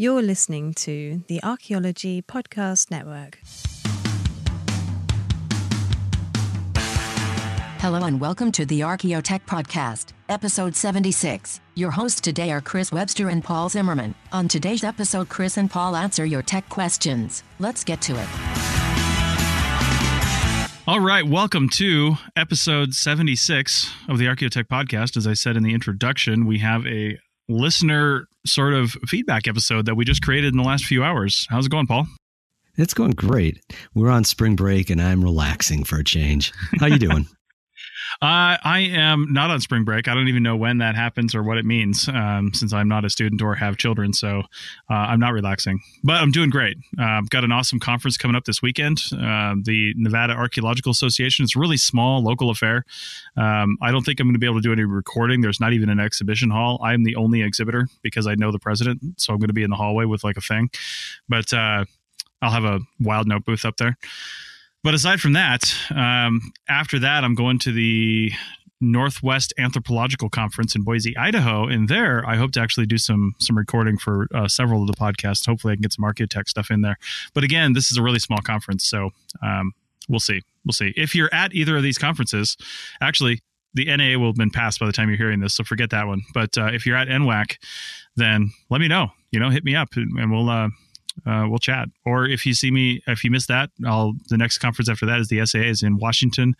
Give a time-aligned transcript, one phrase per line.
[0.00, 3.40] You're listening to the Archaeology Podcast Network.
[7.80, 11.60] Hello and welcome to the Archaeotech Podcast, episode 76.
[11.74, 14.14] Your hosts today are Chris Webster and Paul Zimmerman.
[14.30, 17.42] On today's episode, Chris and Paul answer your tech questions.
[17.58, 18.28] Let's get to it.
[20.86, 25.16] All right, welcome to episode 76 of the Archaeotech Podcast.
[25.16, 27.18] As I said in the introduction, we have a
[27.48, 31.46] listener sort of feedback episode that we just created in the last few hours.
[31.50, 32.06] How's it going, Paul?
[32.76, 33.60] It's going great.
[33.94, 36.52] We're on spring break and I'm relaxing for a change.
[36.78, 37.26] How you doing?
[38.20, 40.08] Uh, I am not on spring break.
[40.08, 43.04] I don't even know when that happens or what it means, um, since I'm not
[43.04, 44.12] a student or have children.
[44.12, 44.40] So
[44.90, 46.78] uh, I'm not relaxing, but I'm doing great.
[46.98, 48.98] Uh, I've got an awesome conference coming up this weekend.
[49.12, 51.44] Uh, the Nevada Archaeological Association.
[51.44, 52.84] It's a really small local affair.
[53.36, 55.40] Um, I don't think I'm going to be able to do any recording.
[55.40, 56.80] There's not even an exhibition hall.
[56.82, 59.70] I'm the only exhibitor because I know the president, so I'm going to be in
[59.70, 60.70] the hallway with like a thing.
[61.28, 61.84] But uh,
[62.42, 63.96] I'll have a Wildnote booth up there.
[64.88, 68.32] But aside from that, um, after that, I'm going to the
[68.80, 73.58] Northwest Anthropological Conference in Boise, Idaho, and there I hope to actually do some some
[73.58, 75.44] recording for uh, several of the podcasts.
[75.44, 76.96] Hopefully, I can get some Archaeotech stuff in there.
[77.34, 79.10] But again, this is a really small conference, so
[79.42, 79.72] um,
[80.08, 80.40] we'll see.
[80.64, 80.94] We'll see.
[80.96, 82.56] If you're at either of these conferences,
[83.02, 83.42] actually,
[83.74, 86.06] the NAA will have been passed by the time you're hearing this, so forget that
[86.06, 86.22] one.
[86.32, 87.58] But uh, if you're at NWAC,
[88.16, 89.08] then let me know.
[89.32, 90.70] You know, hit me up, and we'll uh,
[91.28, 91.88] uh, we'll chat.
[92.06, 95.20] Or if you see me, if you missed that, I'll the next conference after that
[95.20, 96.56] is the SAA is in Washington,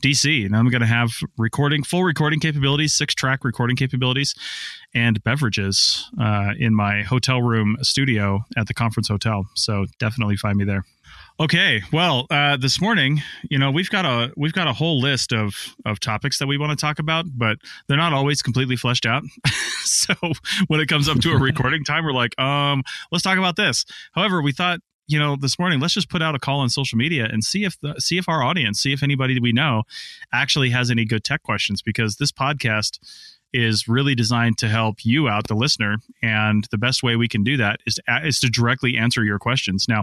[0.00, 0.44] D.C.
[0.44, 4.34] And I'm going to have recording, full recording capabilities, six track recording capabilities,
[4.94, 9.46] and beverages uh, in my hotel room studio at the conference hotel.
[9.54, 10.84] So definitely find me there.
[11.40, 15.32] Okay, well, uh, this morning, you know, we've got a we've got a whole list
[15.32, 19.06] of of topics that we want to talk about, but they're not always completely fleshed
[19.06, 19.22] out.
[19.84, 20.14] so
[20.66, 23.84] when it comes up to a recording time, we're like, um, let's talk about this.
[24.14, 26.98] However, we thought, you know, this morning, let's just put out a call on social
[26.98, 29.84] media and see if the see if our audience, see if anybody we know
[30.32, 32.98] actually has any good tech questions, because this podcast
[33.52, 35.96] is really designed to help you out, the listener.
[36.22, 39.38] And the best way we can do that is to, is to directly answer your
[39.38, 39.86] questions.
[39.88, 40.02] Now,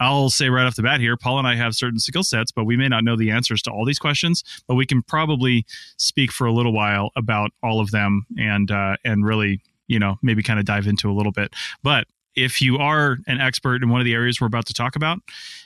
[0.00, 2.64] I'll say right off the bat here, Paul and I have certain skill sets, but
[2.64, 4.42] we may not know the answers to all these questions.
[4.66, 5.66] But we can probably
[5.98, 10.18] speak for a little while about all of them and uh, and really you know
[10.22, 13.88] maybe kind of dive into a little bit but if you are an expert in
[13.88, 15.18] one of the areas we're about to talk about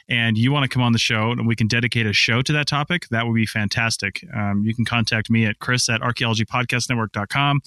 [0.08, 2.52] and you want to come on the show and we can dedicate a show to
[2.52, 4.24] that topic, that would be fantastic.
[4.34, 7.60] Um, you can contact me at chris at archaeologypodcastnetwork.com.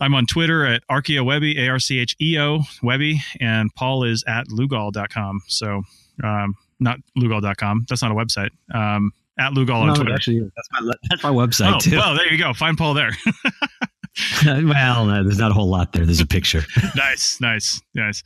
[0.00, 4.24] I'm on Twitter at ArcheoWebby, A R C H E O Webby, and Paul is
[4.26, 5.42] at Lugal.com.
[5.46, 5.82] So,
[6.22, 7.86] um, not Lugal.com.
[7.88, 8.50] That's not a website.
[8.74, 10.14] Um, at Lugal on Twitter.
[10.14, 11.96] actually, that's my that's my website oh, too.
[11.96, 12.52] well, there you go.
[12.52, 13.10] Find Paul there.
[14.46, 16.04] well, no, there's not a whole lot there.
[16.04, 16.62] There's a picture.
[16.96, 18.22] nice, nice, nice.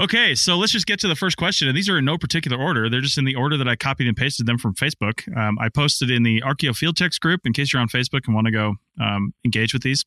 [0.00, 1.66] Okay, so let's just get to the first question.
[1.66, 2.88] And these are in no particular order.
[2.88, 5.36] They're just in the order that I copied and pasted them from Facebook.
[5.36, 8.34] Um, I posted in the Archeo Field Techs group in case you're on Facebook and
[8.34, 10.04] want to go um, engage with these.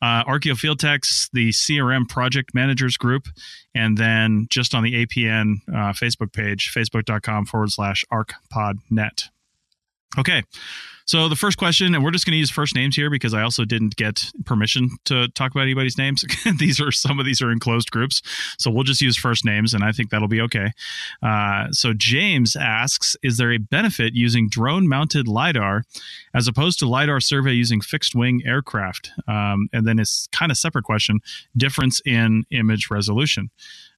[0.00, 3.26] Uh, Archeo Field Techs, the CRM Project Managers group,
[3.74, 9.24] and then just on the APN uh, Facebook page, facebook.com forward slash arcpodnet.
[10.18, 10.44] Okay.
[11.06, 13.42] So the first question, and we're just going to use first names here because I
[13.42, 16.24] also didn't get permission to talk about anybody's names.
[16.58, 18.22] these are some of these are in closed groups,
[18.58, 20.72] so we'll just use first names, and I think that'll be okay.
[21.22, 25.84] Uh, so James asks, is there a benefit using drone-mounted lidar
[26.34, 29.12] as opposed to lidar survey using fixed-wing aircraft?
[29.28, 31.20] Um, and then it's kind of separate question:
[31.56, 33.50] difference in image resolution.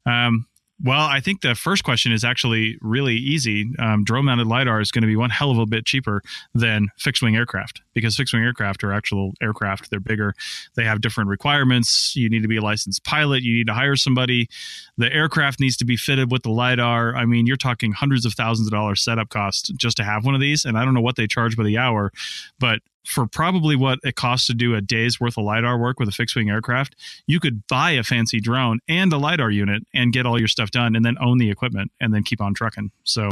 [0.05, 0.47] Um,
[0.83, 3.71] well, I think the first question is actually really easy.
[3.81, 6.22] Um, drone mounted LiDAR is going to be one hell of a bit cheaper
[6.55, 9.91] than fixed wing aircraft because fixed wing aircraft are actual aircraft.
[9.91, 10.34] They're bigger,
[10.77, 12.15] they have different requirements.
[12.15, 14.49] You need to be a licensed pilot, you need to hire somebody.
[14.97, 17.17] The aircraft needs to be fitted with the LiDAR.
[17.17, 20.34] I mean, you're talking hundreds of thousands of dollars setup cost just to have one
[20.34, 20.65] of these.
[20.65, 22.12] And I don't know what they charge by the hour,
[22.61, 26.09] but for probably what it costs to do a day's worth of lidar work with
[26.11, 26.95] a fixed wing aircraft,
[27.27, 30.71] you could buy a fancy drone and a lidar unit and get all your stuff
[30.71, 32.91] done, and then own the equipment and then keep on trucking.
[33.05, 33.31] So,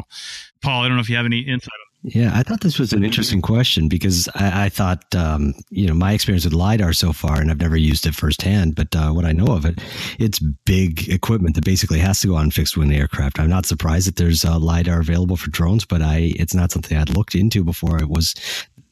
[0.62, 1.74] Paul, I don't know if you have any insight.
[1.74, 5.88] on Yeah, I thought this was an interesting question because I, I thought, um, you
[5.88, 9.10] know, my experience with LiDAR so far, and I've never used it firsthand, but uh,
[9.10, 9.80] what I know of it,
[10.20, 13.40] it's big equipment that basically has to go on fixed wing aircraft.
[13.40, 16.96] I'm not surprised that there's uh, LiDAR available for drones, but I it's not something
[16.96, 17.98] I'd looked into before.
[17.98, 18.34] It was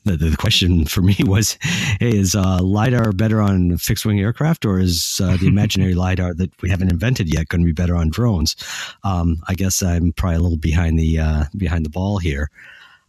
[0.04, 1.58] the, the question for me was,
[2.00, 6.34] hey, is uh, LiDAR better on fixed wing aircraft or is uh, the imaginary LiDAR
[6.34, 8.56] that we haven't invented yet going to be better on drones?
[9.02, 12.50] Um, I guess I'm probably a little behind the uh, behind the ball here.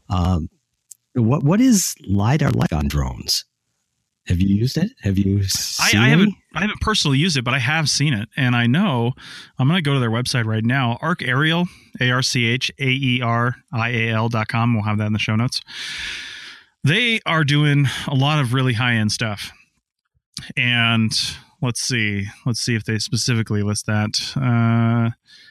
[0.09, 0.49] Um,
[1.13, 3.45] what what is lidar like on drones?
[4.27, 4.91] Have you used it?
[5.01, 5.39] Have you?
[5.39, 6.27] I, seen I haven't.
[6.27, 6.43] any?
[6.55, 9.13] I haven't personally used it, but I have seen it, and I know
[9.59, 10.97] I'm going to go to their website right now.
[11.01, 11.67] ArchAerial,
[12.01, 14.73] A R C H A E R I A L dot com.
[14.73, 15.61] We'll have that in the show notes.
[16.85, 19.51] They are doing a lot of really high end stuff,
[20.55, 21.11] and
[21.59, 24.11] let's see, let's see if they specifically list that.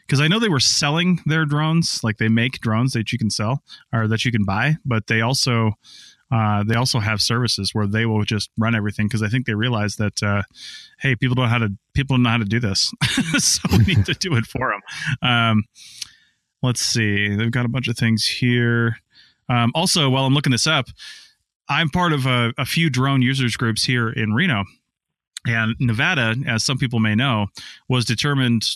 [0.07, 3.19] Because uh, I know they were selling their drones, like they make drones that you
[3.19, 5.73] can sell or that you can buy, but they also
[6.31, 9.55] uh, they also have services where they will just run everything because I think they
[9.55, 10.43] realize that uh,
[11.01, 12.93] hey, people don't know how to people know how to do this,
[13.39, 15.29] so we need to do it for them.
[15.29, 15.65] Um,
[16.63, 18.99] let's see, they've got a bunch of things here.
[19.49, 20.87] Um, also, while I'm looking this up,
[21.69, 24.65] I'm part of a, a few drone users groups here in Reno.
[25.47, 27.49] And Nevada, as some people may know,
[27.89, 28.67] was determined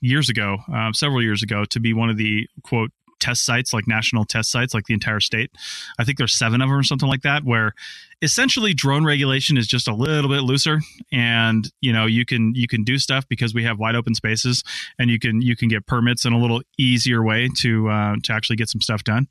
[0.00, 2.92] years ago, uh, several years ago, to be one of the quote
[3.22, 5.50] test sites, like national test sites, like the entire state.
[5.98, 7.72] I think there's seven of them or something like that, where
[8.20, 10.80] essentially drone regulation is just a little bit looser,
[11.12, 14.62] and you know you can you can do stuff because we have wide open spaces,
[14.98, 18.32] and you can you can get permits in a little easier way to uh, to
[18.32, 19.28] actually get some stuff done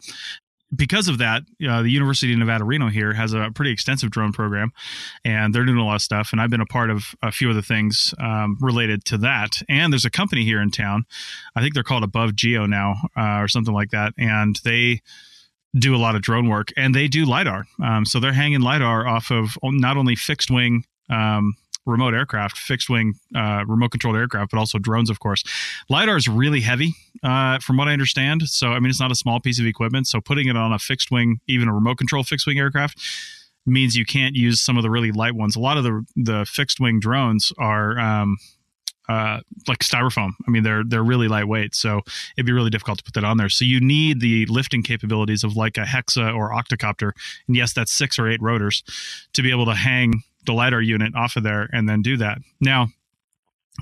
[0.75, 4.31] because of that, uh, the University of Nevada Reno here has a pretty extensive drone
[4.31, 4.71] program,
[5.25, 6.29] and they're doing a lot of stuff.
[6.31, 9.61] And I've been a part of a few of the things um, related to that.
[9.67, 11.05] And there's a company here in town,
[11.55, 15.01] I think they're called Above Geo now, uh, or something like that, and they
[15.77, 17.65] do a lot of drone work and they do lidar.
[17.81, 21.55] Um, so they're hanging lidar off of not only fixed wing um,
[21.85, 25.43] remote aircraft, fixed wing, uh, remote controlled aircraft, but also drones, of course.
[25.89, 26.93] LiDAR is really heavy,
[27.23, 28.43] uh, from what I understand.
[28.47, 30.07] So, I mean, it's not a small piece of equipment.
[30.07, 32.99] So, putting it on a fixed wing, even a remote control fixed wing aircraft,
[33.65, 35.55] means you can't use some of the really light ones.
[35.55, 38.37] A lot of the the fixed wing drones are um,
[39.09, 40.31] uh, like styrofoam.
[40.47, 42.01] I mean, they're they're really lightweight, so
[42.37, 43.49] it'd be really difficult to put that on there.
[43.49, 47.11] So you need the lifting capabilities of like a Hexa or Octocopter,
[47.47, 48.83] and yes, that's six or eight rotors
[49.33, 52.39] to be able to hang the lidar unit off of there and then do that.
[52.59, 52.87] Now,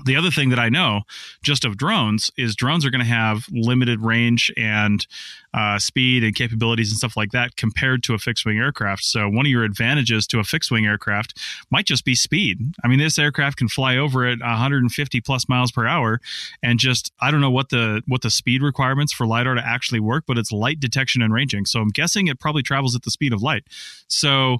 [0.04, 1.02] the other thing that I know
[1.42, 5.04] just of drones is drones are going to have limited range and
[5.52, 9.04] uh, speed and capabilities and stuff like that compared to a fixed wing aircraft.
[9.04, 11.38] So, one of your advantages to a fixed wing aircraft
[11.70, 12.60] might just be speed.
[12.84, 16.20] I mean, this aircraft can fly over at 150 plus miles per hour
[16.62, 20.00] and just, I don't know what the, what the speed requirements for LiDAR to actually
[20.00, 21.66] work, but it's light detection and ranging.
[21.66, 23.64] So, I'm guessing it probably travels at the speed of light.
[24.06, 24.58] So,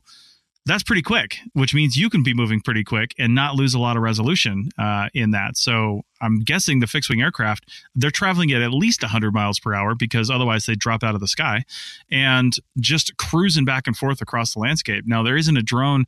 [0.67, 3.79] that's pretty quick, which means you can be moving pretty quick and not lose a
[3.79, 5.57] lot of resolution uh, in that.
[5.57, 9.73] So I'm guessing the fixed wing aircraft, they're traveling at at least 100 miles per
[9.75, 11.65] hour because otherwise they drop out of the sky
[12.11, 15.05] and just cruising back and forth across the landscape.
[15.07, 16.05] Now, there isn't a drone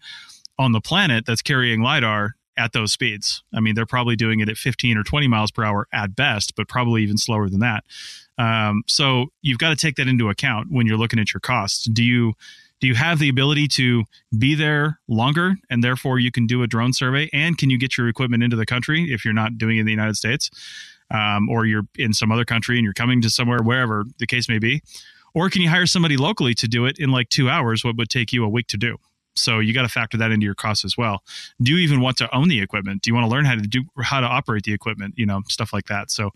[0.59, 3.43] on the planet that's carrying LiDAR at those speeds.
[3.55, 6.55] I mean, they're probably doing it at 15 or 20 miles per hour at best,
[6.55, 7.85] but probably even slower than that.
[8.37, 11.85] Um, so you've got to take that into account when you're looking at your costs.
[11.85, 12.35] Do you
[12.83, 14.03] do you have the ability to
[14.37, 17.31] be there longer and therefore you can do a drone survey?
[17.33, 19.87] And can you get your equipment into the country if you're not doing it in
[19.87, 20.51] the united states
[21.13, 24.49] um, or you're in some other country and you're coming to somewhere wherever the case
[24.49, 24.83] may be?
[25.33, 28.11] Or can you hire somebody locally to do it in like two hours what would
[28.11, 28.97] take you a week to do?
[29.37, 31.23] So you got to factor that into your costs as well.
[31.63, 33.03] Do you even want to own the equipment?
[33.03, 35.43] Do you want to learn how to do how to operate the equipment you know
[35.49, 36.11] stuff like that?
[36.11, 36.31] So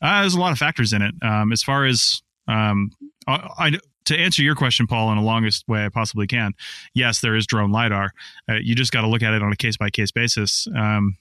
[0.00, 1.14] uh, there's a lot of factors in it.
[1.22, 2.90] Um, as far as um,
[3.28, 6.52] I, to answer your question, Paul, in the longest way I possibly can,
[6.94, 8.12] yes, there is drone lidar.
[8.48, 10.66] Uh, you just got to look at it on a case by case basis.
[10.76, 11.16] Um,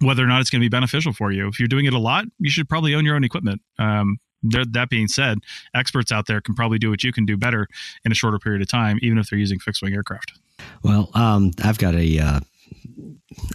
[0.00, 1.46] whether or not it's going to be beneficial for you.
[1.48, 3.60] If you're doing it a lot, you should probably own your own equipment.
[3.78, 5.38] Um, that being said,
[5.74, 7.68] experts out there can probably do what you can do better
[8.04, 10.32] in a shorter period of time, even if they're using fixed wing aircraft.
[10.82, 12.40] Well, um, I've got a uh,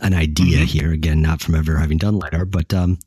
[0.03, 0.65] an idea mm-hmm.
[0.65, 0.91] here.
[0.91, 2.99] Again, not from ever having done lidar, but um,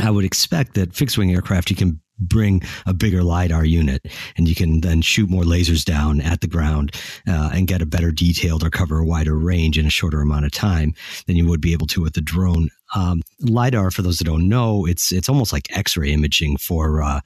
[0.00, 4.06] I would expect that fixed wing aircraft you can bring a bigger lidar unit
[4.36, 6.92] and you can then shoot more lasers down at the ground
[7.28, 10.44] uh, and get a better detailed or cover a wider range in a shorter amount
[10.44, 10.94] of time
[11.26, 12.68] than you would be able to with the drone.
[12.94, 17.20] Um, lidar for those that don't know it's it's almost like x-ray imaging for uh,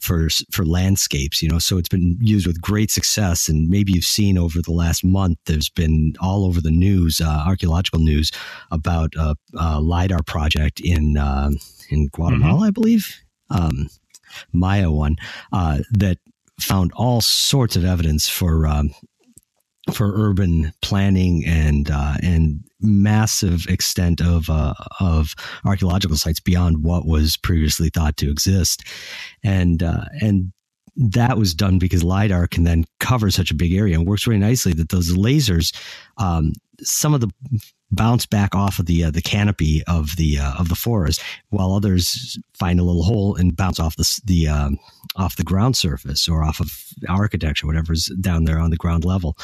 [0.00, 1.58] for for landscapes you know?
[1.58, 5.38] So it's been used with great success and maybe you've seen over the last month
[5.46, 8.30] there's been all over the news uh, archaeological news
[8.70, 11.50] about a, a lidar project in uh,
[11.88, 12.64] in Guatemala mm-hmm.
[12.64, 13.22] I believe.
[13.50, 13.88] Um,
[14.52, 15.16] Maya one
[15.52, 16.18] uh, that
[16.60, 18.90] found all sorts of evidence for um,
[19.92, 27.06] for urban planning and uh, and massive extent of uh, of archaeological sites beyond what
[27.06, 28.82] was previously thought to exist,
[29.42, 30.52] and uh, and
[30.96, 34.40] that was done because lidar can then cover such a big area and works really
[34.40, 34.72] nicely.
[34.72, 35.74] That those lasers,
[36.18, 37.30] um, some of the
[37.90, 41.72] bounce back off of the uh, the canopy of the uh, of the forest, while
[41.72, 44.78] others find a little hole and bounce off the the um,
[45.16, 46.70] off the ground surface or off of
[47.08, 49.36] architecture, whatever's down there on the ground level,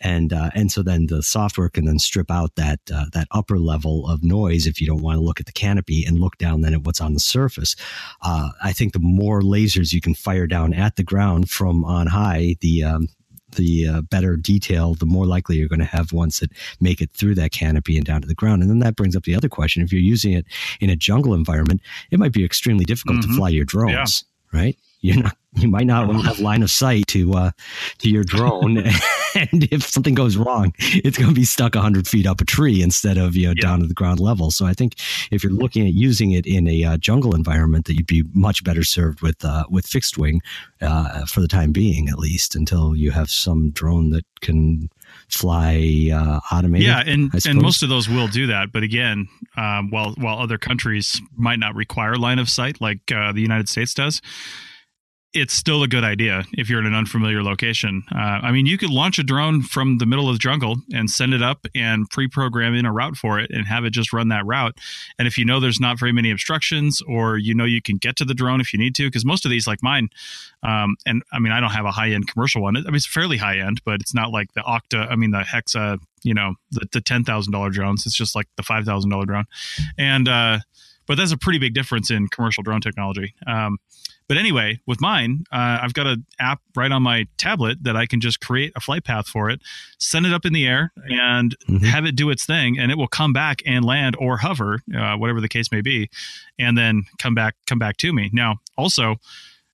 [0.00, 3.58] and uh, and so then the software can then strip out that uh, that upper
[3.58, 6.62] level of noise if you don't want to look at the canopy and look down
[6.62, 7.76] then at what's on the surface.
[8.22, 12.06] Uh, I think the more lasers you can fire down at the ground from on
[12.06, 13.08] high, the um,
[13.52, 17.10] the uh, better detail, the more likely you're going to have ones that make it
[17.12, 18.62] through that canopy and down to the ground.
[18.62, 20.46] And then that brings up the other question: if you're using it
[20.80, 21.80] in a jungle environment,
[22.10, 23.32] it might be extremely difficult mm-hmm.
[23.32, 24.60] to fly your drones, yeah.
[24.60, 24.78] right?
[25.00, 27.50] You're not you might not have line of sight to uh,
[27.98, 28.78] to your drone,
[29.34, 32.82] and if something goes wrong, it's going to be stuck hundred feet up a tree
[32.82, 33.62] instead of you know yeah.
[33.62, 34.50] down to the ground level.
[34.50, 34.94] So I think
[35.30, 38.62] if you're looking at using it in a uh, jungle environment, that you'd be much
[38.64, 40.40] better served with uh, with fixed wing
[40.80, 44.88] uh, for the time being, at least until you have some drone that can
[45.28, 46.86] fly uh, automated.
[46.86, 48.72] Yeah, and and most of those will do that.
[48.72, 53.32] But again, um, while while other countries might not require line of sight like uh,
[53.32, 54.20] the United States does
[55.32, 58.02] it's still a good idea if you're in an unfamiliar location.
[58.12, 61.08] Uh, I mean, you could launch a drone from the middle of the jungle and
[61.08, 64.28] send it up and pre-program in a route for it and have it just run
[64.28, 64.76] that route.
[65.18, 68.16] And if you know there's not very many obstructions, or you know you can get
[68.16, 70.08] to the drone if you need to, because most of these, like mine,
[70.64, 72.76] um, and I mean, I don't have a high-end commercial one.
[72.76, 75.10] I mean, it's fairly high-end, but it's not like the Octa.
[75.10, 75.98] I mean, the Hexa.
[76.22, 78.04] You know, the, the ten thousand dollar drones.
[78.04, 79.46] It's just like the five thousand dollar drone,
[79.96, 80.58] and uh,
[81.06, 83.34] but that's a pretty big difference in commercial drone technology.
[83.46, 83.78] Um,
[84.30, 88.06] but anyway, with mine, uh, I've got an app right on my tablet that I
[88.06, 89.60] can just create a flight path for it,
[89.98, 91.84] send it up in the air, and mm-hmm.
[91.86, 95.16] have it do its thing, and it will come back and land or hover, uh,
[95.16, 96.08] whatever the case may be,
[96.60, 98.30] and then come back come back to me.
[98.32, 99.16] Now, also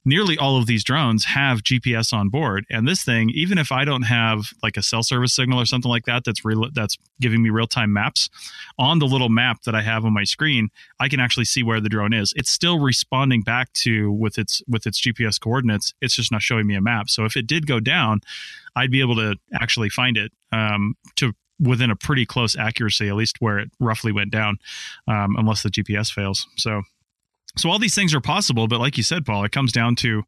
[0.06, 3.84] nearly all of these drones have GPS on board, and this thing, even if I
[3.84, 7.42] don't have like a cell service signal or something like that, that's real, that's giving
[7.42, 8.30] me real time maps
[8.78, 10.70] on the little map that I have on my screen,
[11.00, 12.32] I can actually see where the drone is.
[12.36, 15.92] It's still responding back to with its with its GPS coordinates.
[16.00, 17.10] It's just not showing me a map.
[17.10, 18.20] So if it did go down,
[18.76, 23.14] I'd be able to actually find it um, to within a pretty close accuracy, at
[23.14, 24.58] least where it roughly went down,
[25.08, 26.46] um, unless the GPS fails.
[26.56, 26.82] So
[27.58, 30.22] so all these things are possible, but like you said, Paul, it comes down to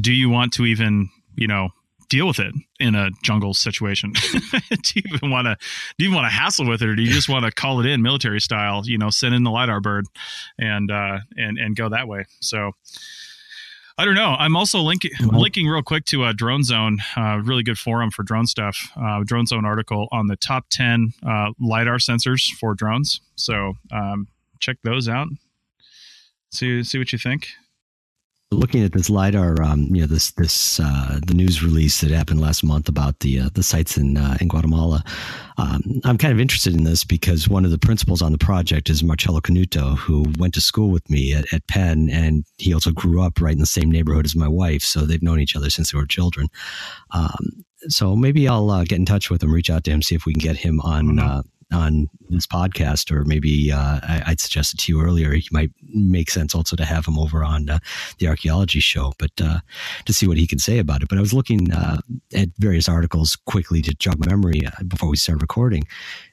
[0.00, 1.70] do you want to even, you know,
[2.08, 4.12] deal with it in a jungle situation?
[4.52, 5.56] do you even want to
[5.98, 7.86] do you want to hassle with it or do you just want to call it
[7.86, 10.06] in military style, you know, send in the lidar bird
[10.58, 12.24] and uh and and go that way.
[12.40, 12.72] So
[13.98, 14.36] I don't know.
[14.38, 18.22] I'm also linking linking real quick to a Drone Zone, uh, really good forum for
[18.22, 18.90] drone stuff.
[18.94, 23.22] Uh, drone Zone article on the top ten uh, lidar sensors for drones.
[23.36, 24.28] So um,
[24.60, 25.28] check those out
[26.56, 27.48] see see what you think
[28.52, 32.40] looking at this lidar um, you know this this uh, the news release that happened
[32.40, 35.02] last month about the uh, the sites in uh, in Guatemala
[35.58, 38.88] um, I'm kind of interested in this because one of the principals on the project
[38.88, 42.92] is Marcello Canuto who went to school with me at, at Penn and he also
[42.92, 45.70] grew up right in the same neighborhood as my wife so they've known each other
[45.70, 46.46] since they were children
[47.10, 50.14] um, so maybe I'll uh, get in touch with him reach out to him see
[50.14, 51.40] if we can get him on mm-hmm.
[51.72, 56.30] On this podcast, or maybe uh, I, would suggested to you earlier, he might make
[56.30, 57.78] sense also to have him over on uh,
[58.18, 59.58] the archaeology show, but uh,
[60.04, 61.08] to see what he can say about it.
[61.08, 61.98] But I was looking uh,
[62.34, 65.84] at various articles quickly to jog my memory uh, before we started recording,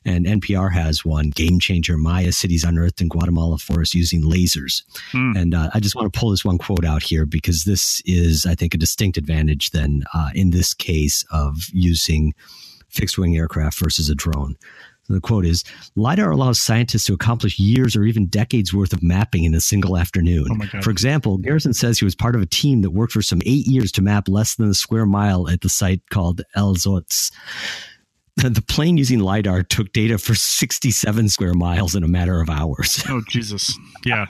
[0.06, 5.36] and NPR has one: "Game Changer: Maya Cities Unearthed in Guatemala Forest Using Lasers." Hmm.
[5.36, 8.46] And uh, I just want to pull this one quote out here because this is,
[8.46, 10.04] I think, a distinct advantage then
[10.36, 12.34] in this case of using
[12.94, 14.56] fixed wing aircraft versus a drone.
[15.10, 15.64] The quote is
[15.96, 19.98] LIDAR allows scientists to accomplish years or even decades worth of mapping in a single
[19.98, 20.48] afternoon.
[20.50, 23.42] Oh for example, Garrison says he was part of a team that worked for some
[23.46, 27.32] eight years to map less than a square mile at the site called El Zotz.
[28.36, 33.04] The plane using LIDAR took data for 67 square miles in a matter of hours.
[33.08, 33.78] Oh, Jesus.
[34.06, 34.26] Yeah.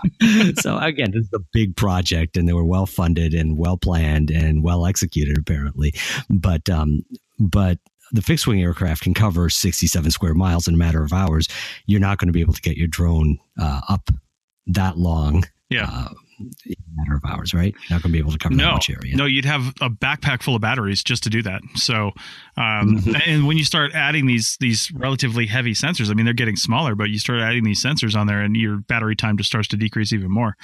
[0.60, 4.30] so, again, this is a big project, and they were well funded and well planned
[4.30, 5.94] and well executed, apparently.
[6.28, 7.00] But, um,
[7.38, 7.78] but
[8.12, 11.48] the fixed wing aircraft can cover 67 square miles in a matter of hours.
[11.86, 14.10] You're not going to be able to get your drone uh, up
[14.66, 15.44] that long.
[15.68, 15.88] Yeah.
[15.90, 16.08] Uh,
[16.40, 17.74] in a matter of hours, right?
[17.74, 19.14] You're not going to be able to cover no, that much area.
[19.14, 21.60] No, you'd have a backpack full of batteries just to do that.
[21.74, 22.12] So,
[22.56, 23.16] um, mm-hmm.
[23.26, 26.94] and when you start adding these these relatively heavy sensors, I mean, they're getting smaller,
[26.94, 29.76] but you start adding these sensors on there, and your battery time just starts to
[29.76, 30.56] decrease even more.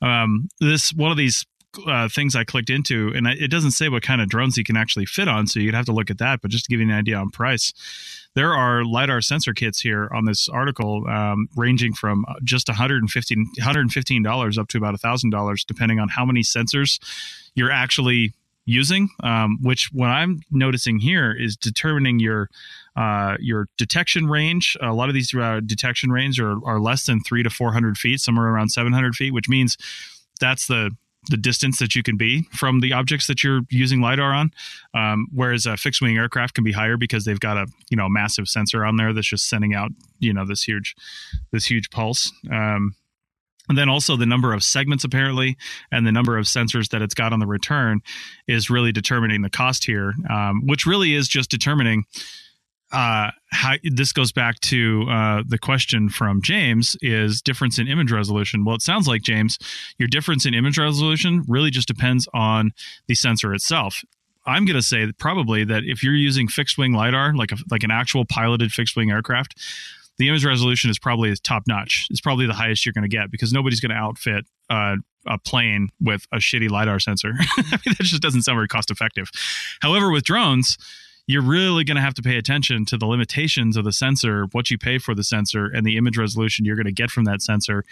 [0.00, 1.44] Um, this one of these
[1.86, 4.76] uh, things I clicked into, and it doesn't say what kind of drones you can
[4.76, 6.40] actually fit on, so you'd have to look at that.
[6.40, 7.72] But just to give you an idea on price,
[8.34, 14.58] there are lidar sensor kits here on this article, um, ranging from just 115 dollars
[14.58, 16.98] up to about thousand dollars, depending on how many sensors
[17.54, 18.34] you're actually
[18.66, 19.08] using.
[19.22, 22.50] Um, which what I'm noticing here is determining your
[22.96, 24.76] uh, your detection range.
[24.80, 28.20] A lot of these uh, detection range are, are less than three to 400 feet,
[28.20, 29.76] somewhere around 700 feet, which means
[30.40, 30.90] that's the
[31.28, 34.50] the distance that you can be from the objects that you're using lidar on.
[34.94, 38.08] Um, whereas a fixed wing aircraft can be higher because they've got a you know
[38.08, 40.94] massive sensor on there that's just sending out you know this huge
[41.52, 42.32] this huge pulse.
[42.50, 42.94] Um,
[43.68, 45.56] and then also the number of segments apparently
[45.90, 48.00] and the number of sensors that it's got on the return
[48.46, 52.04] is really determining the cost here, um, which really is just determining
[52.92, 58.12] uh, how this goes back to uh, the question from James is difference in image
[58.12, 58.64] resolution.
[58.64, 59.58] Well, it sounds like James,
[59.98, 62.72] your difference in image resolution really just depends on
[63.08, 64.02] the sensor itself.
[64.46, 67.56] I'm going to say that probably that if you're using fixed wing lidar, like a,
[67.70, 69.60] like an actual piloted fixed wing aircraft,
[70.18, 72.06] the image resolution is probably top notch.
[72.10, 75.38] It's probably the highest you're going to get because nobody's going to outfit uh, a
[75.38, 77.32] plane with a shitty lidar sensor.
[77.56, 79.28] I mean, that just doesn't sound very cost effective.
[79.82, 80.78] However, with drones,
[81.26, 84.70] you're really going to have to pay attention to the limitations of the sensor, what
[84.70, 87.42] you pay for the sensor, and the image resolution you're going to get from that
[87.42, 87.84] sensor.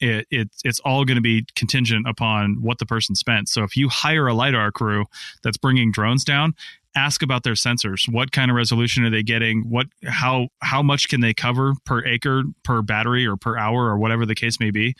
[0.00, 3.48] It, it, it's all going to be contingent upon what the person spent.
[3.48, 5.06] So if you hire a lidar crew
[5.42, 6.54] that's bringing drones down,
[6.96, 8.12] ask about their sensors.
[8.12, 9.62] What kind of resolution are they getting?
[9.68, 13.98] What how how much can they cover per acre, per battery, or per hour, or
[13.98, 14.94] whatever the case may be?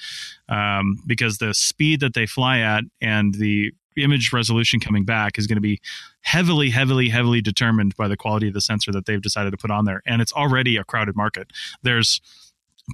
[0.48, 5.46] Um, because the speed that they fly at and the image resolution coming back is
[5.46, 5.80] going to be
[6.22, 9.70] heavily, heavily, heavily determined by the quality of the sensor that they've decided to put
[9.70, 10.02] on there.
[10.06, 11.52] And it's already a crowded market.
[11.82, 12.20] There's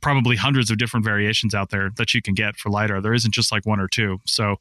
[0.02, 3.00] probably hundreds of different variations out there that you can get for LiDAR.
[3.00, 4.21] There isn't just like one or two.
[4.25, 4.57] So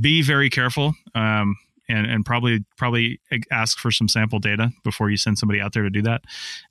[0.00, 0.94] be very careful.
[1.14, 1.56] Um,
[1.90, 3.20] and, and probably probably
[3.50, 6.22] ask for some sample data before you send somebody out there to do that,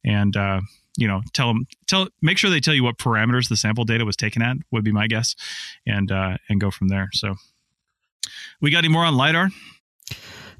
[0.04, 0.62] and uh,
[0.98, 4.06] you know tell them tell make sure they tell you what parameters the sample data
[4.06, 5.36] was taken at would be my guess,
[5.86, 7.10] and uh, and go from there.
[7.14, 7.36] So
[8.62, 9.50] we got any more on lidar?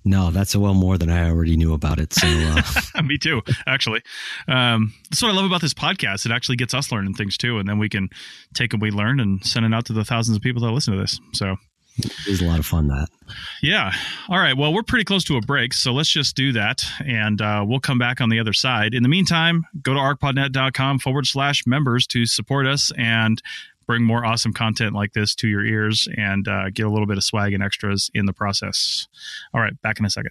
[0.06, 2.14] No, that's a well more than I already knew about it.
[2.14, 3.02] So, uh.
[3.04, 4.02] me too, actually.
[4.48, 6.26] Um, that's what I love about this podcast.
[6.26, 8.10] It actually gets us learning things too, and then we can
[8.54, 10.94] take what we learned and send it out to the thousands of people that listen
[10.94, 11.20] to this.
[11.34, 11.58] So,
[12.00, 13.10] it is a lot of fun that.
[13.62, 13.92] Yeah.
[14.30, 14.56] All right.
[14.56, 17.82] Well, we're pretty close to a break, so let's just do that, and uh, we'll
[17.82, 18.94] come back on the other side.
[18.94, 23.42] In the meantime, go to arcpodnet.com forward slash members to support us and
[23.90, 27.18] bring more awesome content like this to your ears and uh, get a little bit
[27.18, 29.08] of swag and extras in the process.
[29.52, 30.30] All right, back in a second.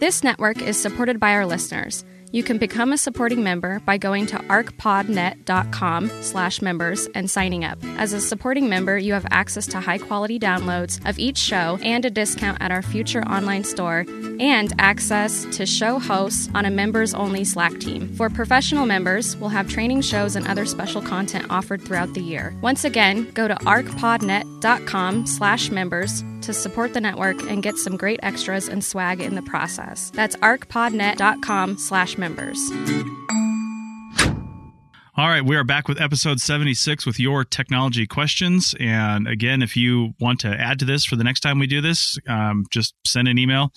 [0.00, 2.04] This network is supported by our listeners.
[2.32, 7.78] You can become a supporting member by going to arcpodnet.com slash members and signing up.
[7.96, 12.10] As a supporting member, you have access to high-quality downloads of each show and a
[12.10, 14.04] discount at our future online store
[14.40, 18.12] and access to show hosts on a members-only Slack team.
[18.16, 22.56] For professional members, we'll have training shows and other special content offered throughout the year.
[22.62, 28.20] Once again, go to arcpodnet.com slash members to support the network and get some great
[28.22, 30.10] extras and swag in the process.
[30.10, 32.58] That's arcpodnet.com slash members.
[35.20, 38.74] All right, we are back with episode 76 with your technology questions.
[38.80, 41.82] And again, if you want to add to this for the next time we do
[41.82, 43.70] this, um, just send an email.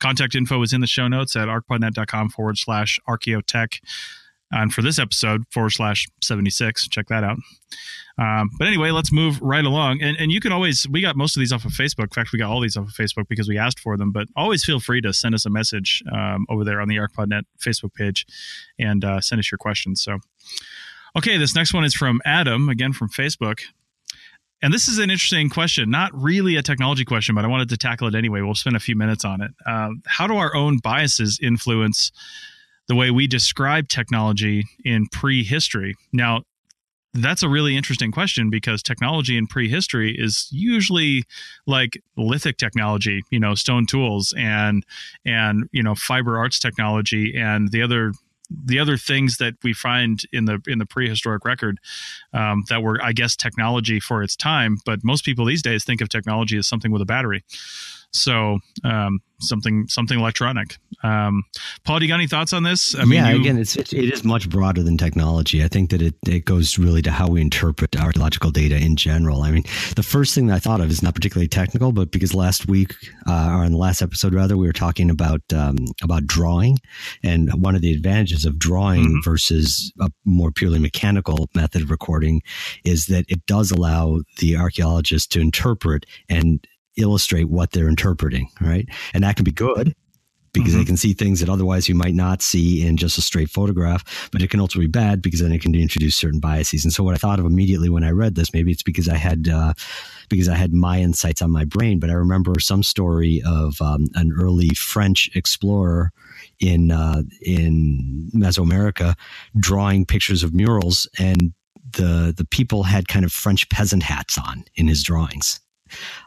[0.00, 3.78] Contact info is in the show notes at arcpodnet.com forward slash archaeotech.
[4.50, 7.36] And for this episode, forward slash 76, check that out.
[8.18, 10.02] Um, but anyway, let's move right along.
[10.02, 12.04] And, and you can always, we got most of these off of Facebook.
[12.04, 14.10] In fact, we got all these off of Facebook because we asked for them.
[14.10, 17.42] But always feel free to send us a message um, over there on the ArcPodNet
[17.64, 18.26] Facebook page
[18.80, 20.02] and uh, send us your questions.
[20.02, 20.18] So,
[21.16, 23.60] okay, this next one is from Adam, again from Facebook.
[24.60, 27.76] And this is an interesting question, not really a technology question, but I wanted to
[27.76, 28.40] tackle it anyway.
[28.40, 29.52] We'll spend a few minutes on it.
[29.66, 32.10] Um, how do our own biases influence
[32.88, 35.94] the way we describe technology in prehistory?
[36.12, 36.42] Now,
[37.14, 41.24] that's a really interesting question because technology in prehistory is usually
[41.66, 44.84] like lithic technology you know stone tools and
[45.24, 48.12] and you know fiber arts technology and the other
[48.50, 51.78] the other things that we find in the in the prehistoric record
[52.32, 56.00] um, that were i guess technology for its time but most people these days think
[56.00, 57.44] of technology as something with a battery
[58.12, 60.76] so um, something something electronic.
[61.04, 61.44] Um,
[61.84, 62.94] Paul, do you got any thoughts on this?
[62.94, 65.62] I mean, yeah, you, again, it's it is much broader than technology.
[65.62, 69.42] I think that it it goes really to how we interpret archaeological data in general.
[69.42, 72.34] I mean, the first thing that I thought of is not particularly technical, but because
[72.34, 72.94] last week
[73.26, 76.78] uh, or in the last episode rather, we were talking about um, about drawing,
[77.22, 79.30] and one of the advantages of drawing mm-hmm.
[79.30, 82.42] versus a more purely mechanical method of recording
[82.84, 86.66] is that it does allow the archaeologist to interpret and
[86.98, 88.88] illustrate what they're interpreting, right?
[89.14, 89.94] And that can be good
[90.52, 90.80] because mm-hmm.
[90.80, 94.28] they can see things that otherwise you might not see in just a straight photograph.
[94.32, 96.84] But it can also be bad because then it can introduce certain biases.
[96.84, 99.16] And so, what I thought of immediately when I read this, maybe it's because I
[99.16, 99.74] had uh,
[100.28, 104.06] because I had my insights on my brain, but I remember some story of um,
[104.14, 106.10] an early French explorer
[106.60, 109.14] in uh, in Mesoamerica,
[109.58, 111.52] drawing pictures of murals, and
[111.92, 115.60] the the people had kind of French peasant hats on in his drawings.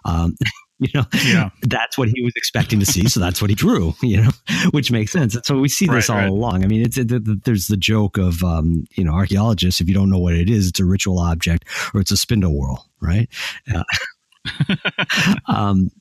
[0.05, 0.35] Um,
[0.79, 1.49] you know, Yeah.
[1.63, 3.93] that's what he was expecting to see, so that's what he drew.
[4.01, 4.29] You know,
[4.71, 5.35] which makes sense.
[5.35, 6.29] And so we see this Right, all right.
[6.29, 6.63] along.
[6.63, 9.79] I mean, it's it, it- there's the joke of um, you know archaeologists.
[9.81, 12.51] If you don't know what it is, it's a ritual object or it's a spindle
[12.53, 13.29] whorl, right?
[13.73, 13.83] Uh,
[15.47, 15.91] um,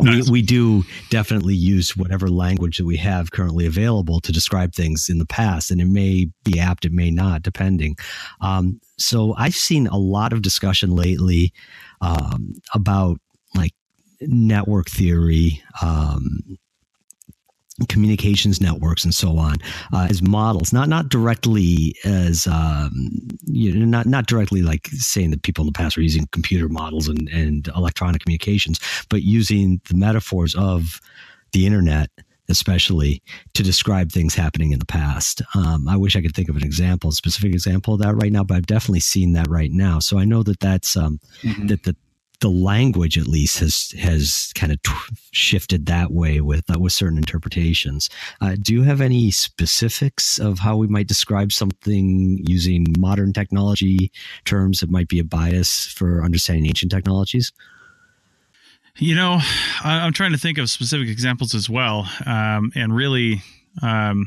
[0.00, 0.26] Nice.
[0.30, 5.08] we, we do definitely use whatever language that we have currently available to describe things
[5.10, 7.96] in the past, and it may be apt, it may not, depending.
[8.40, 11.52] Um, so I've seen a lot of discussion lately
[12.02, 13.18] um, about
[13.54, 13.72] like
[14.20, 16.58] network theory, um,
[17.88, 19.56] communications networks, and so on
[19.92, 23.10] uh, as models, not not directly as um,
[23.46, 26.68] you know, not not directly like saying that people in the past were using computer
[26.68, 31.00] models and, and electronic communications, but using the metaphors of
[31.52, 32.10] the internet
[32.52, 33.20] especially
[33.54, 35.42] to describe things happening in the past.
[35.56, 38.30] Um, I wish I could think of an example, a specific example of that right
[38.30, 39.98] now, but I've definitely seen that right now.
[39.98, 41.68] So I know that that's um, Mhm.
[41.68, 41.96] that the
[42.40, 44.92] the language at least has has kind of t-
[45.30, 48.10] shifted that way with uh, with certain interpretations.
[48.40, 54.10] Uh, do you have any specifics of how we might describe something using modern technology
[54.44, 57.52] terms that might be a bias for understanding ancient technologies?
[58.98, 59.38] You know,
[59.82, 63.42] I, I'm trying to think of specific examples as well, um, and really,
[63.80, 64.26] um,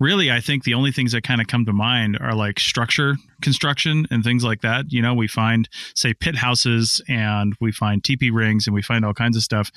[0.00, 3.16] really, I think the only things that kind of come to mind are like structure
[3.40, 4.86] construction and things like that.
[4.92, 9.04] You know, we find say pit houses, and we find teepee rings, and we find
[9.04, 9.70] all kinds of stuff,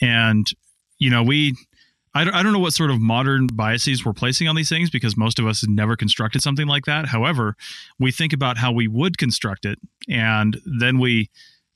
[0.00, 0.46] and
[0.98, 1.56] you know, we.
[2.14, 4.90] I don't, I don't know what sort of modern biases we're placing on these things
[4.90, 7.08] because most of us have never constructed something like that.
[7.08, 7.56] However,
[7.98, 9.78] we think about how we would construct it,
[10.10, 11.30] and then we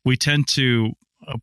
[0.05, 0.93] we tend to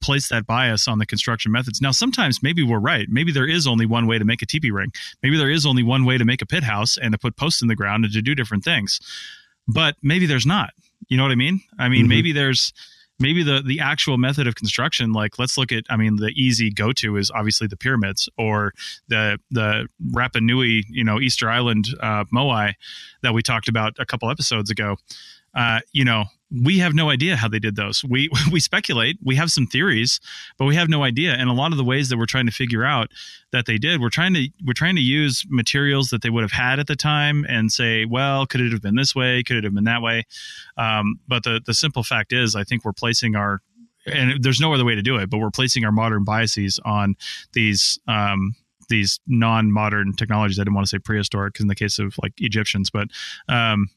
[0.02, 1.82] place that bias on the construction methods.
[1.82, 3.08] Now, sometimes maybe we're right.
[3.10, 4.92] Maybe there is only one way to make a teepee ring.
[5.22, 7.62] Maybe there is only one way to make a pit house and to put posts
[7.62, 9.00] in the ground and to do different things.
[9.68, 10.72] But maybe there's not.
[11.10, 11.62] You know what I mean?
[11.80, 12.10] I mean, Mhm.
[12.10, 12.74] maybe there's
[13.20, 16.72] maybe the the actual method of construction like let's look at i mean the easy
[16.72, 18.74] go to is obviously the pyramids or
[19.08, 22.74] the the rapa nui you know easter island uh, moai
[23.22, 24.98] that we talked about a couple episodes ago
[25.54, 26.26] uh, you know
[26.62, 28.04] we have no idea how they did those.
[28.04, 30.20] We we speculate we have some theories
[30.58, 31.34] but we have no idea.
[31.34, 33.12] And a lot of the ways that we're trying to figure out
[33.52, 36.52] that they did we're trying to we're trying to use materials that they would have
[36.52, 39.44] had at the time and say well could it have been this way?
[39.44, 40.24] Could it have been that way?
[40.78, 43.62] Um, but the the simple fact is i think we're placing our
[44.06, 47.16] and there's no other way to do it but we're placing our modern biases on
[47.54, 48.56] these um,
[48.90, 50.60] these non-modern technologies.
[50.60, 53.08] I didn't want to say prehistoric 'cause in the case of like egyptians but
[53.48, 53.88] um,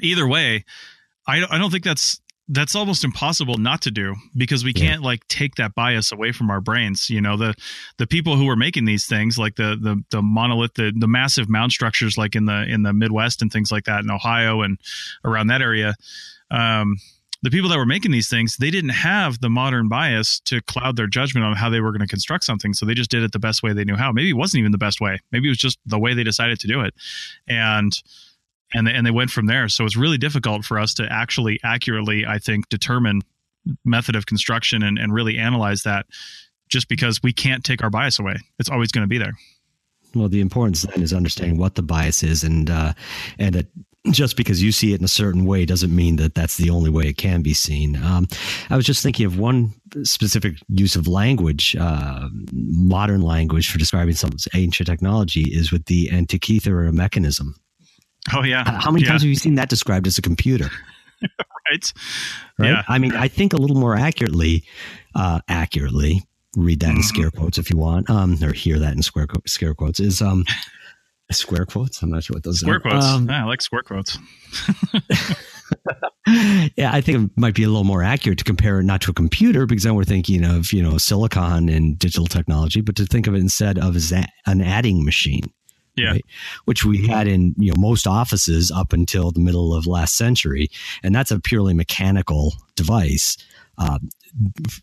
[0.00, 0.64] either way
[1.26, 4.90] I, I don't think that's that's almost impossible not to do because we Yeah.
[4.90, 7.08] can't like take that bias away from our brains.
[7.08, 7.54] You know the
[7.96, 11.48] the people who were making these things like the the the monolith the, the massive
[11.48, 14.78] mound structures like in the in the midwest and things like that in ohio and
[15.24, 15.94] around that area
[16.50, 16.96] um
[17.42, 20.96] the people that were making these things they didn't have the modern bias to cloud
[20.96, 22.72] their judgment on how they were going to construct something.
[22.72, 24.12] So they just did it the best way they knew how.
[24.12, 25.18] Maybe it wasn't even the best way.
[25.30, 26.94] Maybe it was just the way they decided to do it.
[27.46, 27.92] And
[28.74, 29.68] and they, and they went from there.
[29.68, 33.22] So it's really difficult for us to actually accurately, I think, determine
[33.84, 36.06] method of construction and, and really analyze that
[36.68, 38.36] just because we can't take our bias away.
[38.58, 39.34] It's always going to be there.
[40.14, 42.92] Well, the importance then is understanding what the bias is, and uh,
[43.38, 43.66] and that
[44.10, 46.90] just because you see it in a certain way doesn't mean that that's the only
[46.90, 47.96] way it can be seen.
[47.96, 48.28] Um,
[48.70, 54.14] I was just thinking of one specific use of language, uh, modern language for describing
[54.14, 57.56] some ancient technology is with the Antikythera mechanism.
[58.32, 58.64] Oh yeah.
[58.80, 60.70] How many yeah, times have you seen that described as a computer?
[61.70, 61.92] right?
[62.58, 62.70] Right.
[62.70, 62.82] Yeah.
[62.88, 64.64] I mean, I think a little more accurately,
[65.14, 66.22] uh, accurately,
[66.56, 67.04] read that in Mhm.
[67.04, 70.22] scare quotes if you want, um, or hear that in square quote, scare quotes is
[70.22, 70.44] um,
[71.32, 72.00] square quotes.
[72.02, 72.80] I'm not sure what those Square are.
[72.80, 73.04] quotes.
[73.06, 74.18] Um, Yeah, I like square quotes.
[76.76, 79.10] yeah, I think it might be a little more accurate to compare it not to
[79.10, 83.06] a computer because then we're thinking of you know silicon and digital technology, but to
[83.06, 85.42] think of it instead of as an adding machine.
[85.96, 86.10] Yeah.
[86.12, 86.24] right?
[86.64, 90.68] Which we had in you know most offices up until the middle of last century,
[91.02, 93.36] and that's a purely mechanical device
[93.78, 94.82] f-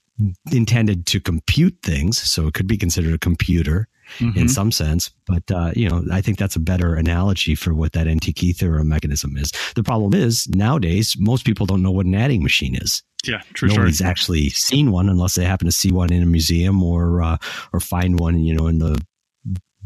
[0.51, 2.17] intended to compute things.
[2.21, 3.87] So it could be considered a computer
[4.19, 4.49] in Mhm.
[4.49, 5.09] some sense.
[5.25, 9.37] But uh, you know, I think that's a better analogy for what that Antikythera mechanism
[9.37, 9.51] is.
[9.75, 13.03] The problem is nowadays most people don't know what an adding machine is.
[13.25, 13.77] Yeah, true story.
[13.83, 17.37] Nobody's actually seen one unless they happen to see one in a museum or uh,
[17.71, 18.99] or find one, you know, in the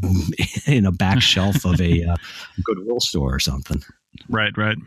[0.67, 2.15] in a back shelf of a uh,
[2.63, 3.81] Goodwill store or something.
[4.29, 4.77] Right, right.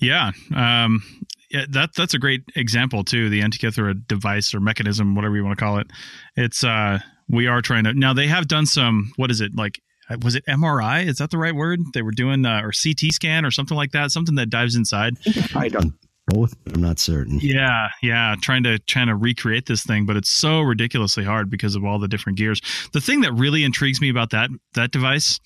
[0.00, 0.32] Yeah.
[0.54, 1.02] Um,
[1.50, 3.28] yeah, that that's a great example too.
[3.28, 5.86] The Antikythera device or mechanism, whatever you want to call it.
[6.34, 8.12] It's uh, we are trying to now.
[8.12, 9.12] They have done some.
[9.16, 9.80] What is it like?
[10.22, 11.06] Was it MRI?
[11.06, 11.80] Is that the right word?
[11.94, 14.10] They were doing uh, or CT scan or something like that.
[14.10, 15.14] Something that dives inside.
[15.54, 15.94] I done
[16.26, 16.56] both.
[16.72, 17.38] I'm not certain.
[17.40, 21.76] Yeah, yeah, trying to trying to recreate this thing, but it's so ridiculously hard because
[21.76, 22.60] of all the different gears.
[22.92, 25.40] The thing that really intrigues me about that that device,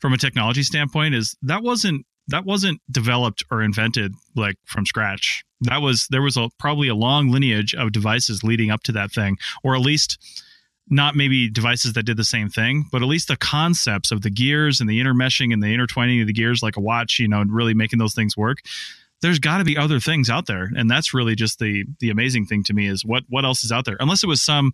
[0.00, 5.44] from a technology standpoint, is that wasn't that wasn't developed or invented like from scratch.
[5.62, 9.10] That was there was a probably a long lineage of devices leading up to that
[9.10, 10.18] thing, or at least
[10.90, 14.30] not maybe devices that did the same thing, but at least the concepts of the
[14.30, 17.44] gears and the intermeshing and the intertwining of the gears like a watch, you know,
[17.46, 18.58] really making those things work
[19.20, 22.46] there's got to be other things out there and that's really just the the amazing
[22.46, 24.72] thing to me is what what else is out there unless it was some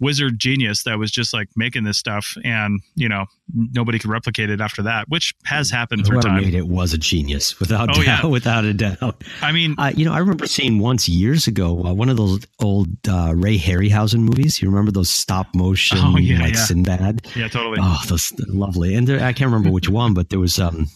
[0.00, 3.24] wizard genius that was just like making this stuff and you know
[3.72, 6.92] nobody could replicate it after that which has happened Whoever through time made it was
[6.92, 8.26] a genius without Oh, doubt yeah.
[8.26, 11.92] without a doubt i mean uh, you know i remember seeing once years ago uh,
[11.94, 16.40] one of those old uh, ray harryhausen movies you remember those stop motion Oh, yeah,
[16.40, 16.60] like yeah.
[16.64, 18.94] sinbad yeah totally Oh, those lovely.
[18.94, 20.88] And there, I can't remember which one, but there was um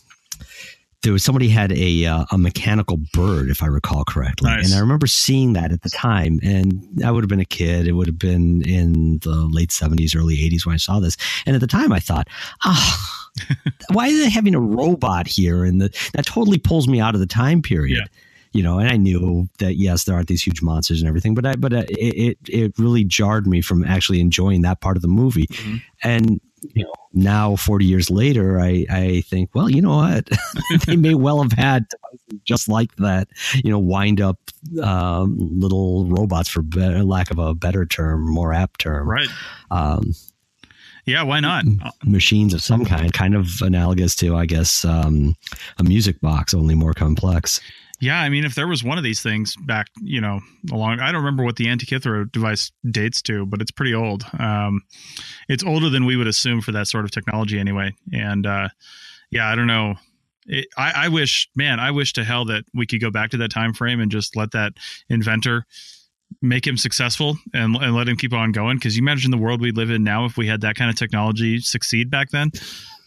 [1.02, 4.66] there was somebody had a uh, a mechanical bird, if I recall correctly, Nice.
[4.66, 6.38] and I remember seeing that at the time.
[6.42, 10.14] And I would have been a kid; it would have been in the late seventies,
[10.14, 11.16] early eighties when I saw this.
[11.46, 12.28] And at the time, I thought,
[12.64, 13.20] ah,
[13.92, 15.64] why are they having a robot here?
[15.64, 17.96] And the, that totally pulls me out of the time period.
[17.98, 18.04] Yeah.
[18.52, 21.46] You know, and I knew that yes, there aren't these huge monsters and everything, but
[21.46, 25.08] I, but uh, it, it really jarred me from actually enjoying that part of the
[25.08, 25.46] movie.
[25.46, 25.82] Mhm.
[26.02, 26.40] And
[26.74, 30.28] you know, now 40 years later, I, I think, well, you know what?
[30.86, 31.86] they may well have had
[32.44, 34.38] just like that, you know, wind up
[34.82, 39.08] um, little robots, for better, lack of a better term, more apt term.
[39.08, 39.28] right
[39.70, 40.12] Um,
[41.06, 41.64] yeah why not
[42.04, 45.34] machines of some kind, kind of analogous to, I guess, um,
[45.78, 47.60] a music box, only more complex.
[48.00, 50.40] Yeah, I mean, if there was one of these things back, you know,
[50.72, 54.24] along, I don't remember what the Antikythera device dates to, but it's pretty old.
[54.38, 54.82] Um,
[55.48, 57.94] it's older than we would assume for that sort of technology, anyway.
[58.12, 58.68] And uh,
[59.30, 59.96] yeah, I don't know.
[60.46, 63.36] It, I, I wish, man, I wish to hell that we could go back to
[63.38, 64.72] that time frame and just let that
[65.10, 65.66] inventor
[66.40, 68.78] make him successful and, and let him keep on going.
[68.78, 70.96] Because you imagine the world we live in now if we had that kind of
[70.96, 72.50] technology succeed back then.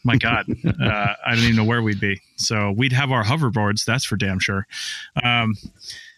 [0.03, 2.21] My God, uh, I don't even know where we'd be.
[2.43, 3.86] So we'd have our hoverboards.
[3.86, 4.67] That's for damn sure.
[5.23, 5.53] Um,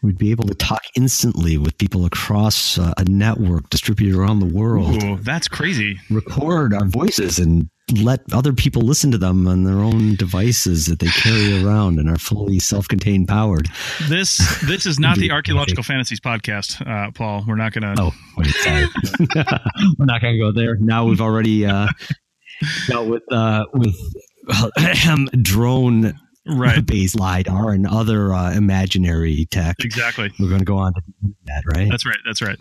[0.02, 4.46] We'd be able to talk instantly with people across uh, a network distributed around the
[4.54, 5.02] world.
[5.04, 6.00] ooh, that's crazy.
[6.12, 7.70] record our voices and
[8.02, 12.08] let other people listen to them on their own devices that they carry around and
[12.10, 13.68] are fully self-contained powered.
[14.08, 17.44] This this is not the archaeological fantasies podcast, uh, Paul.
[17.48, 17.96] We're not gonna.
[17.98, 18.86] Oh, wait, sorry.
[19.98, 20.76] We're not going to go there.
[20.78, 21.88] Now we've already uh,
[22.88, 23.96] dealt with uh, with
[25.42, 26.14] drone
[26.48, 26.86] Right.
[26.86, 29.78] based lidar and other uh, imaginary tech.
[29.80, 30.32] Exactly.
[30.40, 31.02] We're going to go on to
[31.46, 31.90] that, right?
[31.90, 32.18] That's right.
[32.24, 32.58] That's right.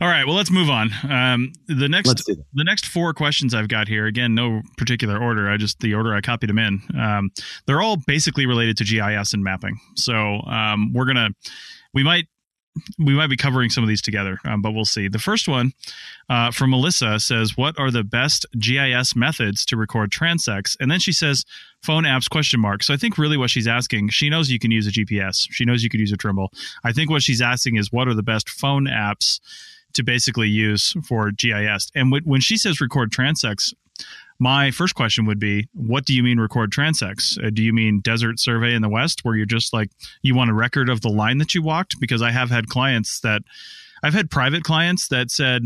[0.00, 0.26] All right.
[0.26, 0.90] Well, let's move on.
[1.08, 2.44] Um, the next Let's do that.
[2.52, 5.50] the next four questions I've got here, again, no particular order.
[5.50, 6.80] I just the order I copied them in.
[7.00, 7.30] Um,
[7.66, 9.78] they're all basically related to GIS and mapping.
[9.96, 11.30] So um, we're gonna
[11.94, 12.26] we might
[12.98, 15.08] we might be covering some of these together, um, but we'll see.
[15.08, 15.72] The first one
[16.28, 21.00] uh, from Melissa says, "What are the best GIS methods to record transects?" And then
[21.00, 21.44] she says,
[21.82, 22.82] "Phone apps?" Question mark.
[22.82, 25.46] So I think really what she's asking, she knows you can use a GPS.
[25.50, 26.52] She knows you could use a Trimble.
[26.84, 29.40] I think what she's asking is, what are the best phone apps
[29.94, 31.90] to basically use for GIS?
[31.94, 33.72] And when when she says record transects,
[34.40, 38.00] my first question would be what do you mean record transects uh, do you mean
[38.00, 39.90] desert survey in the west where you're just like
[40.22, 43.20] you want a record of the line that you walked because i have had clients
[43.20, 43.42] that
[44.04, 45.62] i've had private clients that said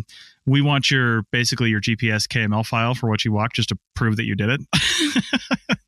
[0.46, 4.16] we want your basically your gps kml file for what you walked just to prove
[4.16, 4.60] that you did it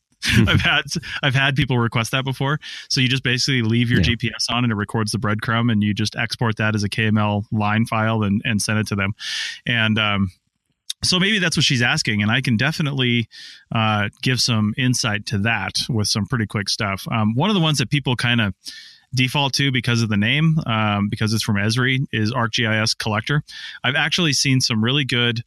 [0.48, 0.84] I've had
[1.22, 2.58] I've had people request that before.
[2.88, 4.14] So you just basically leave your Yeah.
[4.16, 7.44] GPS on and it records the breadcrumb and you just export that as a KML
[7.52, 9.12] line file and, and send it to them.
[9.66, 10.30] And um,
[11.04, 13.28] so maybe that's what she's asking, and I can definitely
[13.72, 17.06] uh, give some insight to that with some pretty quick stuff.
[17.10, 18.54] Um, one of the ones that people kind of
[19.14, 23.42] default to because of the name, um, because it's from Esri, is ArcGIS Collector.
[23.82, 25.42] I've actually seen some really good,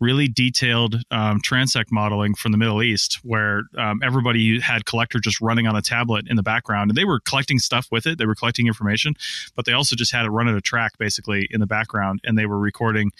[0.00, 5.40] really detailed um, transect modeling from the Middle East, where um, everybody had Collector just
[5.40, 8.18] running on a tablet in the background, and they were collecting stuff with it.
[8.18, 9.14] They were collecting information,
[9.54, 12.38] but they also just had it run at a track basically in the background, and
[12.38, 13.12] they were recording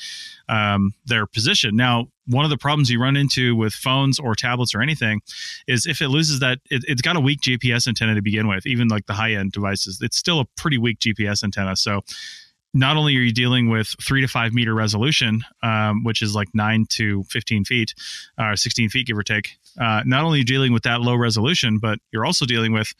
[0.49, 1.77] um, their position.
[1.77, 5.21] Now, one of the problems you run into with phones or tablets or anything
[5.67, 8.67] is if it loses that, it, it's got a weak GPS antenna to begin with,
[8.67, 9.99] even like the high end devices.
[10.01, 11.77] It's still a pretty weak GPS antenna.
[11.77, 12.03] So
[12.73, 16.49] not only are you dealing with three to five meter resolution, um, which is like
[16.55, 17.95] nine to 15 feet,
[18.39, 21.79] or uh, 16 feet, give or take, uh, not only dealing with that low resolution,
[21.79, 22.93] but you're also dealing with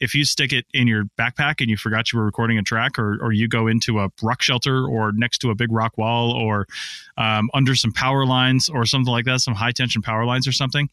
[0.00, 2.98] if you stick it in your backpack and you forgot you were recording a track,
[2.98, 6.32] or, or you go into a rock shelter or next to a big rock wall
[6.32, 6.66] or
[7.16, 10.52] um, under some power lines or something like that, some high tension power lines or
[10.52, 10.88] something,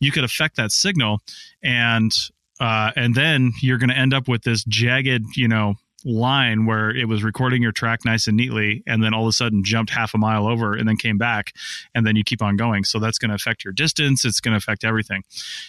[0.00, 1.20] you could affect that signal.
[1.62, 2.12] And
[2.60, 5.76] uh, and then you're going to end up with this jagged, you know,
[6.08, 9.32] line where it was recording your track nice and neatly and then all of a
[9.32, 11.52] sudden jumped half a mile over and then came back
[11.94, 12.82] and then you keep on going.
[12.84, 14.24] So that's going to affect your distance.
[14.24, 15.22] It's going to affect everything.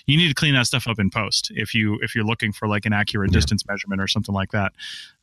[0.07, 2.67] You need to clean that stuff up in post if you if you're looking for
[2.67, 3.37] like an accurate yeah.
[3.37, 4.71] distance measurement or something like that.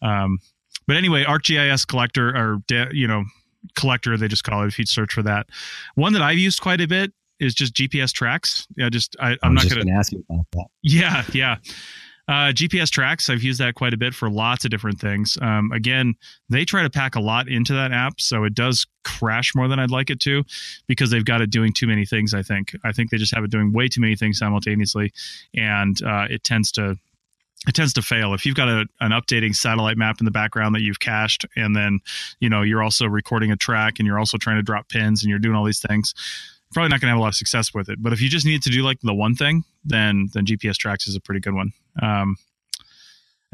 [0.03, 0.39] Um,
[0.87, 2.59] but anyway arcgis collector or
[2.93, 3.25] you know
[3.75, 5.47] collector they just call it if you search for that.
[5.95, 8.67] One that i've used quite a bit is just gps tracks.
[8.77, 10.67] Yeah just I, i'm not going to ask you about that.
[10.83, 11.57] Yeah yeah
[12.29, 15.39] uh, GPS tracks, I've used that quite a bit for lots of different things.
[15.41, 16.15] Um, again,
[16.49, 19.79] they try to pack a lot into that app, so it does crash more than
[19.79, 20.43] I'd like it to
[20.89, 22.35] because they've got it doing too many things.
[22.35, 22.77] I think.
[22.83, 25.13] I think they just have it doing way too many things simultaneously,
[25.55, 26.97] and uh, it tends to
[27.67, 30.75] it tends to fail if you've got a, an updating satellite map in the background
[30.75, 32.01] that you've cached and then
[32.39, 35.31] you know you're also recording a track and you're also trying to drop pins and
[35.31, 36.15] you're doing all these things
[36.73, 38.03] probably not going to have a lot of success with it.
[38.03, 41.07] But if you just need to do like the one thing, then then GPS Tracks
[41.07, 41.73] is a pretty good one.
[42.03, 42.37] Um,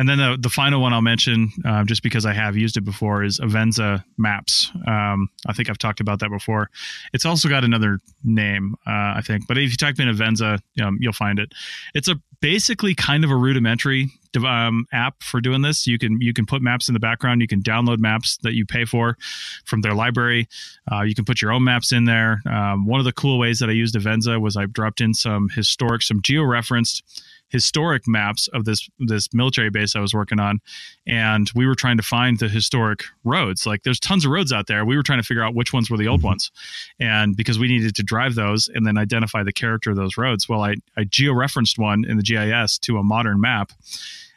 [0.02, 2.80] and then the, the final one I'll mention, uh, just because I have used it
[2.80, 4.72] before, is Avenza Maps.
[4.84, 6.70] Um, I think I've talked about that before.
[7.12, 9.46] It's also got another name, uh, I think.
[9.46, 11.52] But if you type in Avenza, um, you'll find it.
[11.94, 14.10] It's a basically kind of a rudimentary
[14.44, 15.86] um, app for doing this.
[15.86, 17.40] You can you can put maps in the background.
[17.40, 19.16] You can download maps that you pay for
[19.64, 20.48] from their library.
[20.90, 22.42] Uh, you can put your own maps in there.
[22.50, 25.48] Um, one of the cool ways that I used Avenza was I dropped in some
[25.50, 27.04] historic, some geo-referenced
[27.52, 30.60] historic maps of this this military base I was working on,
[31.06, 33.66] and we were trying to find the historic roads.
[33.66, 34.84] Like there's tons of roads out there.
[34.84, 36.28] We were trying to figure out which ones were the old mm-hmm.
[36.28, 36.50] ones,
[36.98, 40.48] and because we needed to drive those and then identify the character of those roads.
[40.48, 43.72] Well, I I georeferenced one in the GIS to a modern map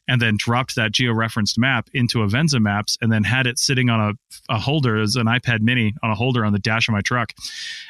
[0.07, 3.99] and then dropped that geo-referenced map into Avenza Maps and then had it sitting on
[3.99, 4.13] a,
[4.53, 7.33] a holder as an iPad mini on a holder on the dash of my truck.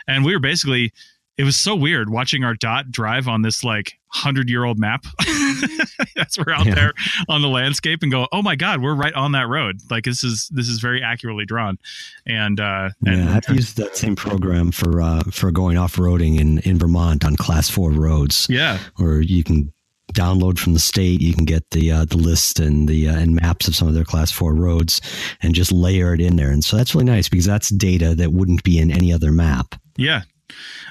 [0.08, 0.94] And we were basically
[1.38, 5.06] it was so weird watching our dot drive on this like hundred year old map.
[6.15, 6.76] That's we're out yeah.
[6.76, 6.93] there
[7.28, 9.80] on the landscape and go, oh my god, we're right on that road.
[9.89, 11.78] Like this is this is very accurately drawn.
[12.26, 16.39] And uh, and yeah, I've used that same program for uh, for going off roading
[16.39, 18.48] in in Vermont on class four roads.
[18.50, 19.74] Yeah, where you can
[20.13, 21.21] download from the state.
[21.21, 23.93] You can get the uh, the list and the uh, and maps of some of
[23.93, 25.02] their class four roads
[25.41, 26.52] and just layer it in there.
[26.52, 29.76] And so that's really nice because that's data that wouldn't be in any other map.
[29.98, 30.21] Yeah,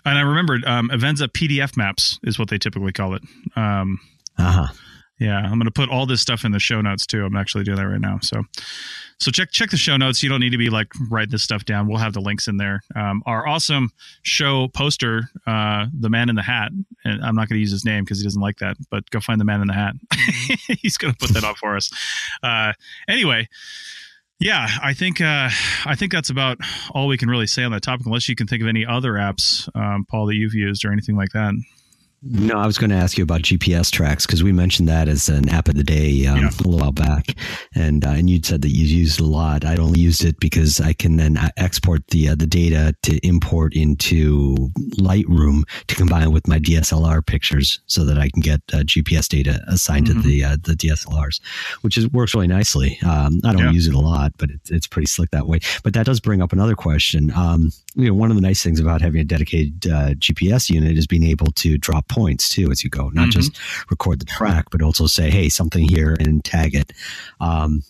[0.04, 3.22] and I remembered um, Avenza PDF maps is what they typically call it.
[3.56, 4.00] Um,
[4.38, 4.66] uh huh.
[5.20, 7.24] Yeah, I'm going to put all this stuff in the show notes too.
[7.24, 8.18] I'm actually doing that right now.
[8.20, 8.42] So,
[9.20, 10.24] so check check the show notes.
[10.24, 11.86] You don't need to be like write this stuff down.
[11.86, 12.82] We'll have the links in there.
[12.96, 13.90] Um, our awesome
[14.22, 16.72] show poster, uh, the man in the hat.
[17.04, 18.76] And I'm not going to use his name because he doesn't like that.
[18.90, 19.94] But go find the man in the hat.
[20.80, 21.90] He's going to put that up for us.
[22.42, 22.72] Uh,
[23.08, 23.48] anyway,
[24.40, 25.48] yeah, I think uh,
[25.86, 26.58] I think that's about
[26.90, 29.12] all we can really say on that topic, unless you can think of any other
[29.12, 31.54] apps, um, Paul, that you've used or anything like that.
[32.26, 35.28] No, I was going to ask you about GPS tracks because we mentioned that as
[35.28, 36.48] an app of the day um, yeah.
[36.48, 37.36] a little while back,
[37.74, 39.64] and uh, and you'd said that you used a lot.
[39.64, 43.18] I'd only used it because I can then uh, export the uh, the data to
[43.26, 44.54] import into
[44.98, 49.62] Lightroom to combine with my DSLR pictures, so that I can get uh, GPS data
[49.68, 50.22] assigned mm-hmm.
[50.22, 51.42] to the uh, the DSLRs,
[51.82, 52.98] which is works really nicely.
[53.04, 53.70] Um, I don't yeah.
[53.70, 55.60] use it a lot, but it's it's pretty slick that way.
[55.82, 57.32] But that does bring up another question.
[57.36, 60.96] Um, you know, one of the nice things about having a dedicated uh, GPS unit
[60.96, 63.30] is being able to drop points too as you go, not mm-hmm.
[63.30, 63.58] just
[63.90, 66.92] record the track, but also say, hey, something here and tag it.
[67.40, 67.82] Um,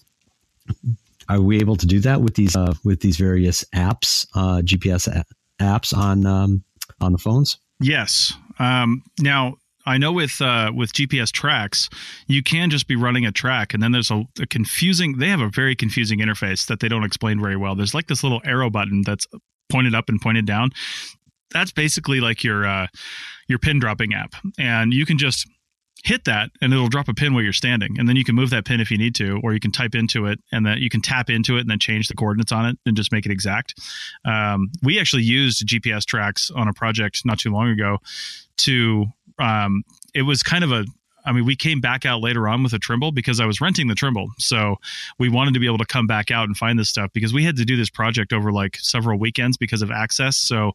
[1.29, 5.23] are we able to do that with these uh, with these various apps, uh, GPS
[5.61, 6.65] apps on um,
[7.01, 7.59] on the phones?
[7.81, 8.35] Yes.
[8.59, 9.57] Um, now
[9.87, 11.89] I know with uh, with GPS tracks,
[12.27, 15.19] you can just be running a track, and then there's a, a, confusing.
[15.19, 17.75] They have a very confusing interface that they don't explain very well.
[17.75, 19.27] There's like this little arrow button that's
[19.71, 20.71] pointed up and pointed down.
[21.55, 22.89] That's basically like your uh,
[23.49, 25.49] your pin dropping app, and you can just
[26.05, 27.99] hit that and it'll drop a pin where you're standing.
[27.99, 29.95] And then you can move that pin if you need to or you can type
[29.95, 32.67] into it and then you can tap into it and then change the coordinates on
[32.67, 33.81] it and just make it exact.
[34.27, 37.99] Um, we actually used gps tracks on a project not too long ago
[38.59, 39.07] to
[39.39, 39.83] um,
[40.15, 40.85] it was kind of a
[41.25, 43.89] I mean, we came back out later on with a Trimble because I was renting
[43.89, 44.31] the Trimble.
[44.39, 44.77] So
[45.19, 47.45] we wanted to be able to come back out and find this stuff because we
[47.45, 50.37] had to do this project over like several weekends because of access.
[50.37, 50.73] So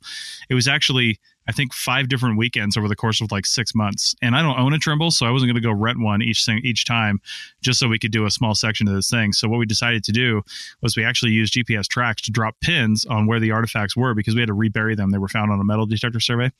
[0.50, 4.16] it was actually, I think, five different weekends over the course of like six months.
[4.22, 6.46] And I don't own a Trimble, so I wasn't going to go rent one each
[6.46, 7.20] thing each time
[7.62, 9.34] just so we could do a small section of this thing.
[9.34, 10.42] So what we decided to do
[10.82, 14.34] was we actually used GPS tracks to drop pins on where the artifacts were because
[14.34, 15.12] we had to rebury them.
[15.12, 16.52] They were found on a metal detector survey.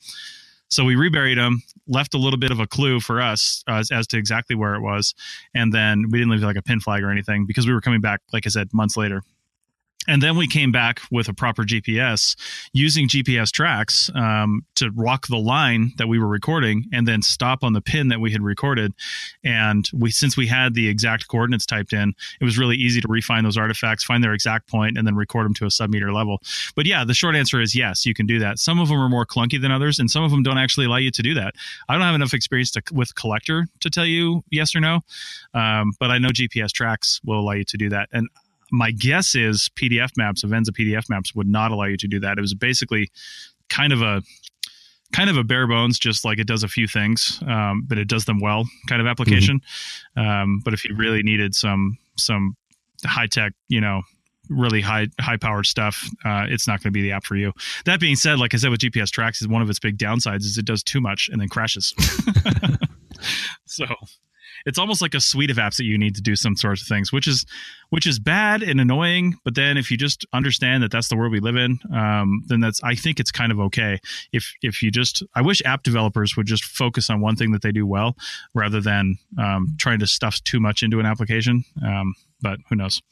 [0.70, 3.90] So we reburied them, left a little bit of a clue for us uh, as,
[3.90, 5.14] as, to exactly where it was,
[5.52, 8.00] and then we didn't leave like a pin flag or anything because we were coming
[8.00, 9.22] back, like I said, months later.
[10.08, 12.34] And then we came back with a proper GPS
[12.72, 17.62] using GPS tracks um, to walk the line that we were recording and then stop
[17.62, 18.94] on the pin that we had recorded.
[19.44, 23.08] And we, since we had the exact coordinates typed in, it was really easy to
[23.08, 26.40] refine those artifacts, find their exact point, and then record them to a sub-meter level.
[26.74, 28.58] But yeah, the short answer is yes, you can do that.
[28.58, 30.96] Some of them are more clunky than others, and some of them don't actually allow
[30.96, 31.54] you to do that.
[31.90, 35.00] I don't have enough experience to, with collector to tell you yes or no,
[35.52, 38.08] um, but I know GPS tracks will allow you to do that.
[38.12, 38.28] And
[38.70, 42.38] my guess is PDF maps, Avenza PDF maps would not allow you to do that.
[42.38, 43.10] It was basically
[43.68, 44.22] kind of a
[45.12, 48.08] kind of a bare bones, just like it does a few things, um, but it
[48.08, 49.60] does them well kind of application.
[50.16, 50.28] Mm-hmm.
[50.28, 52.56] Um, but if you really needed some some
[53.04, 54.02] high tech, you know,
[54.48, 57.52] really high high powered stuff, uh, it's not going to be the app for you.
[57.84, 60.44] That being said, like I said with GPS tracks, is one of its big downsides
[60.44, 61.94] is it does too much and then crashes.
[63.66, 63.86] so
[64.66, 66.88] it's almost like a suite of apps that you need to do some sorts of
[66.88, 67.44] things, which is
[67.90, 69.36] which is bad and annoying.
[69.44, 72.60] But then if you just understand that that's the world we live in, um, then
[72.60, 74.00] that's I think it's kind of okay.
[74.32, 77.62] If if you just I wish app developers would just focus on one thing that
[77.62, 78.16] they do well
[78.54, 81.64] rather than um, trying to stuff too much into an application.
[81.84, 83.02] Um, but who knows?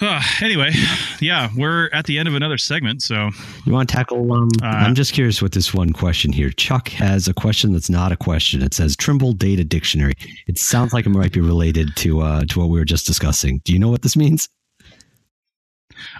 [0.00, 0.72] Uh, anyway,
[1.20, 3.00] yeah, we're at the end of another segment.
[3.00, 3.30] So
[3.64, 4.32] you want to tackle?
[4.32, 6.50] Um, uh, I'm just curious with this one question here.
[6.50, 8.60] Chuck has a question that's not a question.
[8.62, 10.14] It says Trimble Data Dictionary.
[10.48, 13.60] It sounds like it might be related to uh, to what we were just discussing.
[13.64, 14.48] Do you know what this means?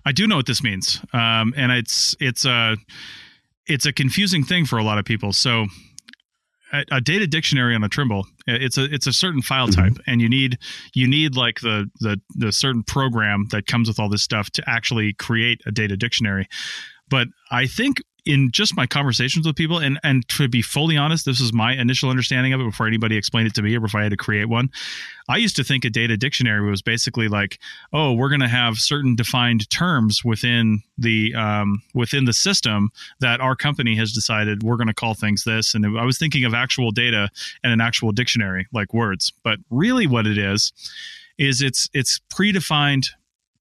[0.05, 2.77] I do know what this means, um, and it's it's a
[3.67, 5.33] it's a confusing thing for a lot of people.
[5.33, 5.67] So
[6.91, 9.81] a, data dictionary on a Trimble, it's a it's a certain file mm-hmm.
[9.81, 10.11] type, mm-hmm.
[10.11, 10.59] and you need
[10.95, 14.65] you need like the the the certain program that comes with all this stuff to
[14.67, 16.49] actually create a data dictionary.
[17.09, 21.25] But I think in just my conversations with people and and to be fully honest
[21.25, 24.01] this is my initial understanding of it before anybody explained it to me or before
[24.01, 24.71] i had to create one.
[25.29, 27.59] I used to think a data dictionary was basically like
[27.93, 33.41] oh we're going to have certain defined terms within the um, within the system that
[33.41, 35.75] our company has decided we're going to call things this.
[35.75, 37.31] And i was thinking of actual data
[37.63, 39.33] and an actual dictionary like words.
[39.43, 40.73] But really what it is
[41.39, 43.09] is it's it's predefined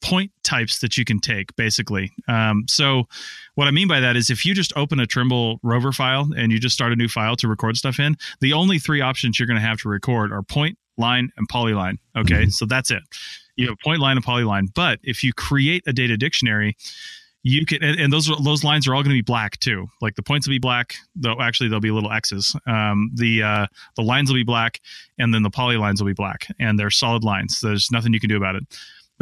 [0.04, 2.12] point types that you can take basically.
[2.28, 3.06] Um, so
[3.56, 6.52] what i mean by that is if you just open a trimble rover file and
[6.52, 9.48] you just start a new file to record stuff in the only three options you're
[9.48, 12.42] going to have to record are point line and polyline okay?
[12.42, 12.50] Mm-hmm.
[12.50, 13.02] so that's it.
[13.56, 14.74] You have point line and polyline.
[14.74, 16.76] But if you create a data dictionary
[17.44, 19.88] you can and, and those those lines are all going to be black too.
[20.02, 22.56] Like the points will be black though actually there'll be little x's.
[22.68, 24.80] Um, the uh, the lines will be black
[25.18, 27.60] and then the polylines will be black and they're solid lines.
[27.62, 28.64] There's nothing you can do about it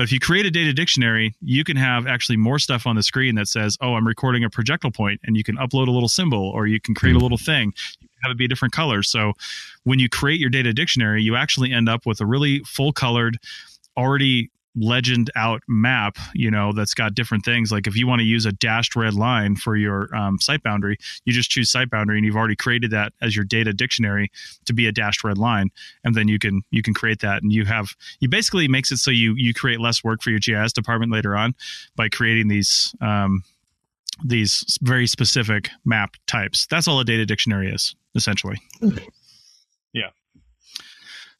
[0.01, 3.03] but if you create a data dictionary, you can have actually more stuff on the
[3.03, 6.09] screen that says, "Oh, I'm recording a projectile point," and you can upload a little
[6.09, 7.21] symbol, or you can create a hmm.
[7.21, 7.71] little thing.
[7.99, 9.03] You can have it be a different color.
[9.03, 9.33] So
[9.83, 13.37] when you create your data dictionary, you actually end up with a really full colored,
[13.95, 17.71] already legend out map you know that's got different things.
[17.71, 20.97] Like if you want to use a dashed red line for your um, site boundary
[21.25, 24.31] you just choose site boundary and you've already created that as your data dictionary
[24.65, 25.69] to be a dashed red line.
[26.03, 28.97] And then you can you can create that and you have you basically makes it
[28.97, 31.55] so you you create less work for your gis department later on
[31.95, 33.43] by creating these um,
[34.23, 36.67] these very specific map types.
[36.67, 38.57] That's all a data dictionary is essentially.
[38.81, 38.99] Yeah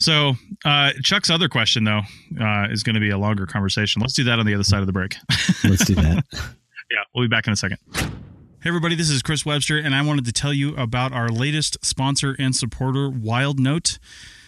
[0.02, 0.34] so,
[0.66, 2.02] uh, Chuck's other question, though,
[2.40, 4.02] uh, is going to be a longer conversation.
[4.02, 5.16] Let's do that on the other side of the break.
[5.64, 6.24] Let's do that.
[6.34, 7.78] yeah, we'll be back in a second.
[7.94, 11.78] Hey, everybody, this is Chris Webster, and I wanted to tell you about our latest
[11.86, 14.00] sponsor and supporter, Wildnote.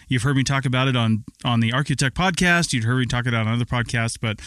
[0.07, 2.73] You've heard me talk about it on, on the Archaeotech podcast.
[2.73, 4.39] You've heard me talk about it on other podcasts, but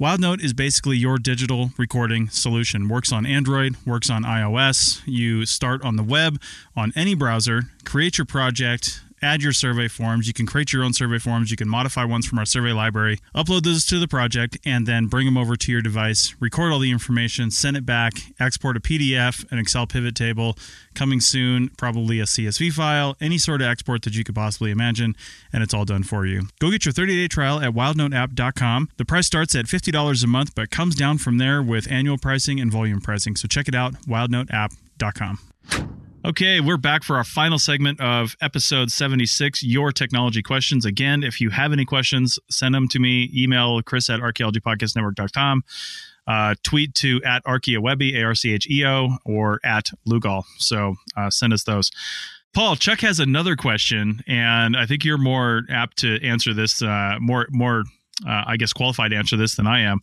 [0.00, 2.88] Wildnote is basically your digital recording solution.
[2.88, 5.02] Works on Android, works on iOS.
[5.04, 6.40] You start on the web,
[6.74, 10.26] on any browser, create your project, add your survey forms.
[10.26, 11.50] You can create your own survey forms.
[11.50, 15.06] You can modify ones from our survey library, upload those to the project, and then
[15.06, 18.80] bring them over to your device, record all the information, send it back, export a
[18.80, 20.56] PDF, an Excel pivot table,
[20.94, 25.14] coming soon, probably a CSV file, any sort of export that you could possibly imagine,
[25.52, 26.42] and it's all done for you.
[26.58, 28.90] Go get your 30 day trial at wildnoteapp.com.
[28.96, 32.60] The price starts at $50 a month, but comes down from there with annual pricing
[32.60, 33.36] and volume pricing.
[33.36, 35.99] So check it out, wildnoteapp.com.
[36.22, 40.84] Okay, we're back for our final segment of episode 76, Your Technology Questions.
[40.84, 43.30] Again, if you have any questions, send them to me.
[43.34, 45.64] Email chris at archaeologypodcastnetwork.com.
[46.26, 50.44] Uh, tweet to at archeowebby, A-R-C-H-E-O, or at Lugal.
[50.58, 51.90] So uh, send us those.
[52.52, 57.16] Paul, Chuck has another question, and I think you're more apt to answer this, uh,
[57.18, 57.84] more more
[58.26, 60.00] uh, I guess, qualified to answer this than I am.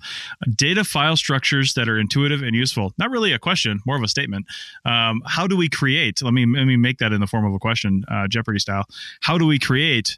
[0.55, 2.93] Data file structures that are intuitive and useful.
[2.97, 4.45] Not really a question, more of a statement.
[4.85, 6.21] Um, how do we create?
[6.21, 8.85] Let me let me make that in the form of a question, uh, Jeopardy style.
[9.21, 10.17] How do we create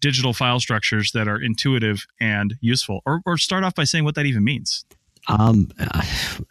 [0.00, 3.02] digital file structures that are intuitive and useful?
[3.04, 4.84] Or, or start off by saying what that even means.
[5.28, 6.02] Um, uh,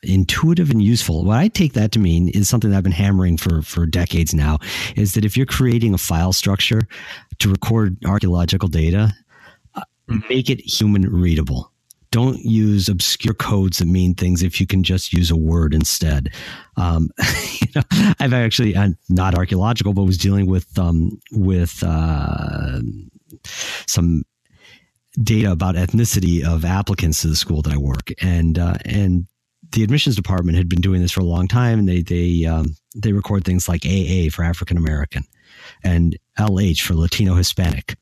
[0.04, 1.26] intuitive and useful.
[1.26, 4.34] What I take that to mean is something that I've been hammering for for decades
[4.34, 4.60] now.
[4.96, 6.88] Is that if you're creating a file structure
[7.40, 9.14] to record archaeological data.
[10.30, 11.72] Make it human readable.
[12.12, 16.34] Don't use obscure codes that mean things if you can just use a word instead.
[16.76, 17.10] Um,
[17.62, 17.84] you know,
[18.20, 22.80] I've actually I'm not archaeological, but was dealing with um, with uh,
[23.86, 24.24] some
[25.22, 29.28] data about ethnicity of applicants to the school that I work, and uh, and
[29.72, 32.76] the admissions department had been doing this for a long time, and they they um,
[32.96, 35.24] they record things like AA for African American,
[35.84, 37.96] and LH for Latino Hispanic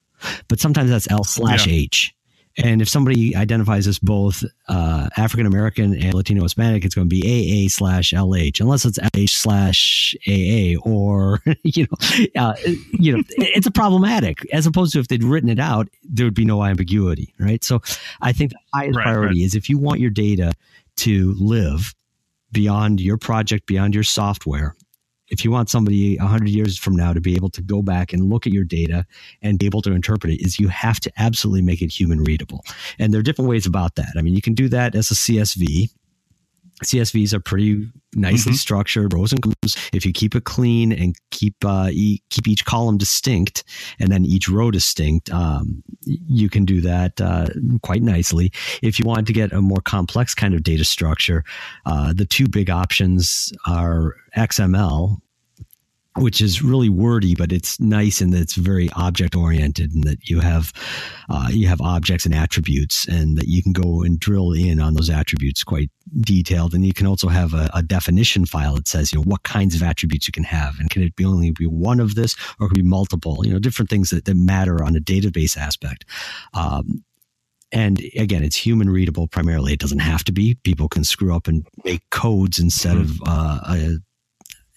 [0.48, 1.68] but sometimes that's L slash.
[1.68, 2.14] H.
[2.60, 7.16] And if somebody identifies as both uh, African American and Latino Hispanic, it's going to
[7.16, 7.22] be
[7.66, 12.56] AA slash LH, unless it's LH slash AA, or you know, uh,
[12.92, 14.40] you know, it's a problematic.
[14.52, 17.64] As opposed to if they'd written it out, there would be no ambiguity, right?
[17.64, 17.80] So,
[18.22, 19.46] I think the highest right, priority right.
[19.46, 20.54] is if you want your data
[20.98, 21.94] to live
[22.52, 24.76] beyond your project, beyond your software,
[25.30, 28.30] if you want somebody 100 years from now to be able to go back and
[28.30, 29.06] look at your data
[29.42, 32.64] and be able to interpret it is you have to absolutely make it human readable.
[33.00, 34.14] And there are different ways about that.
[34.18, 35.90] I mean you can do that as a csv
[36.84, 38.58] CSVs are pretty nicely mm-hmm.
[38.58, 39.76] structured, rows and columns.
[39.94, 43.64] If you keep it clean and keep uh, e- keep each column distinct
[44.00, 47.48] and then each row distinct, um, you can do that uh,
[47.82, 48.52] quite nicely.
[48.84, 51.44] If you want to get a more complex kind of data structure,
[51.86, 55.18] uh, the two big options are XML,
[56.18, 60.40] which is really wordy, but it's nice and it's very object oriented, and that you
[60.40, 60.74] have
[61.30, 64.94] uh, you have objects and attributes, and that you can go and drill in on
[64.94, 65.90] those attributes quite
[66.22, 66.74] detailed.
[66.74, 69.76] And you can also have a, a, definition file that says you know what kinds
[69.76, 72.68] of attributes you can have, and can it be only be one of this, or
[72.68, 73.46] can it be multiple?
[73.46, 76.06] You know, different things that, that matter on a database aspect.
[76.54, 77.04] Um,
[77.72, 79.74] and again, it's human readable primarily.
[79.74, 80.56] It doesn't have to be.
[80.64, 83.24] People can screw up and make codes instead mm-hmm.
[83.24, 83.98] of uh, a,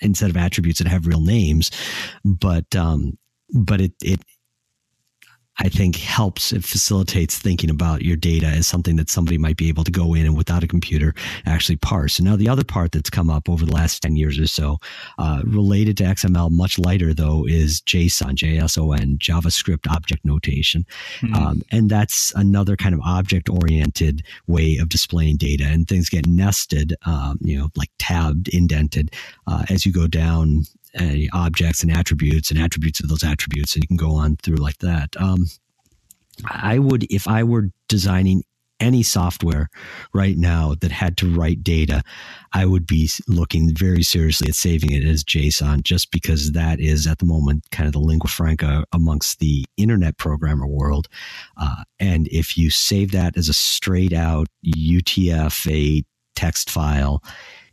[0.01, 1.71] instead of attributes that have real names,
[2.25, 3.19] but um,
[3.53, 4.21] but it it
[5.61, 9.69] I think helps it facilitates thinking about your data as something that somebody might be
[9.69, 12.19] able to go in and without a computer actually parse.
[12.19, 14.79] And now the other part that's come up over the last 10 years or so,
[15.19, 20.87] uh, related to XML, much lighter though, is JSON, JSON, JavaScript object notation.
[21.21, 21.35] Mm-hmm.
[21.35, 26.27] Um, and that's another kind of object oriented way of displaying data and things get
[26.27, 29.15] nested, um, you know, like tabbed, indented,
[29.47, 30.65] uh, as you go down
[30.99, 34.57] uh, objects and attributes and attributes of those attributes, and you can go on through
[34.57, 35.11] like that.
[35.19, 35.47] Um,
[36.45, 38.45] I would, if I were designing
[38.81, 39.69] any software
[40.15, 42.03] right now that had to write data,
[42.53, 47.07] I would be looking very seriously at saving it as JSON, just because that is
[47.07, 51.09] at the moment kind of the lingua franca amongst the internet programmer world.
[51.57, 57.23] Uh, and if you save that as a straight out UTF-8 text file,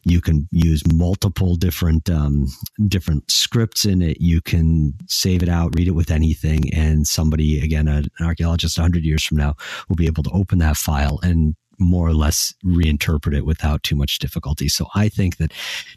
[0.03, 2.47] you can use multiple different um,
[2.87, 4.21] different scripts in it.
[4.21, 9.03] You can save it out, read it with anything, and somebody again, an archaeologist, 100
[9.03, 9.55] years from now,
[9.89, 13.95] will be able to open that file and more or less reinterpret it without too
[13.95, 14.67] much difficulty.
[14.67, 15.53] So I think that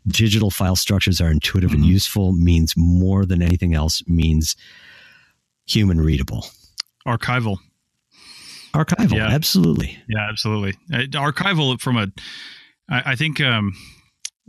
[0.07, 1.83] digital file structures are intuitive mm-hmm.
[1.83, 2.33] and useful.
[2.33, 4.57] Means more than anything else means
[5.67, 6.47] human readable,
[7.07, 7.59] archival
[8.73, 9.27] archival yeah.
[9.27, 12.07] absolutely yeah absolutely uh, archival from a
[12.91, 13.73] I, I think um,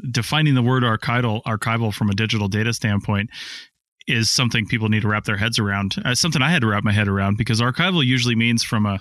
[0.09, 3.29] defining the word archival archival from a digital data standpoint
[4.07, 5.95] is something people need to wrap their heads around.
[6.03, 8.99] Uh, something I had to wrap my head around because archival usually means from a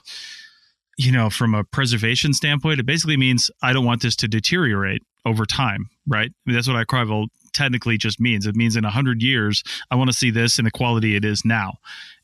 [0.99, 5.03] you know from a preservation standpoint it basically means I don't want this to deteriorate
[5.25, 6.31] over time, right?
[6.31, 8.47] I mean, that's what archival technically just means.
[8.47, 11.45] It means in hundred years I want to see this in the quality it is
[11.45, 11.75] now,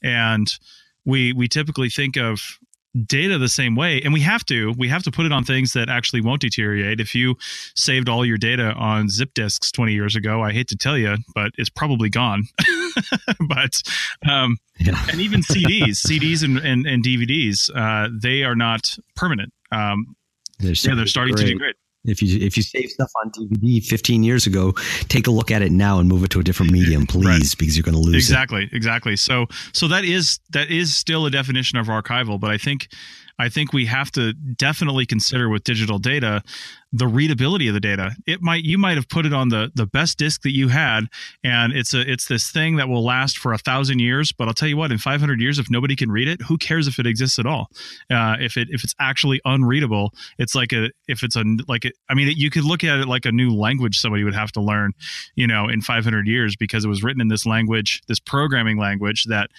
[0.02, 0.52] and
[1.04, 2.58] we we typically think of
[3.04, 4.00] data the same way.
[4.02, 7.00] And we have to we have to put it on things that actually won't deteriorate.
[7.00, 7.36] If you
[7.74, 11.16] saved all your data on zip disks 20 years ago i hate to tell you
[11.34, 12.44] but it's probably gone.
[13.46, 13.82] But
[14.26, 15.04] um, yeah.
[15.10, 19.52] and even cds cds and, and, and dvds uh, they are not permanent.
[19.70, 20.16] Um,
[20.58, 21.74] they're yeah they're starting to degrade
[22.06, 24.72] If you if you save stuff on DVD 15 years ago,
[25.08, 27.58] take a look at it now and move it to a different medium, please, right.
[27.58, 28.72] because you're going to lose exactly, it.
[28.72, 29.16] Exactly, exactly.
[29.16, 32.88] So so that is that is still a definition of archival, but I think
[33.38, 36.42] I think we have to definitely consider with digital data
[36.92, 38.14] the readability of the data.
[38.26, 41.08] It might you might have put it on the the best disk that you had,
[41.44, 44.32] and it's a it's this thing that will last for a thousand years.
[44.32, 46.86] But I'll tell you what, in 500 years, if nobody can read it, who cares
[46.86, 47.68] if it exists at all?
[48.10, 51.92] Uh, if it if it's actually unreadable, it's like a if it's a like a,
[52.08, 54.60] I mean, you could look at it like a new language somebody would have to
[54.60, 54.92] learn,
[55.34, 59.24] you know, in 500 years because it was written in this language, this programming language
[59.24, 59.50] that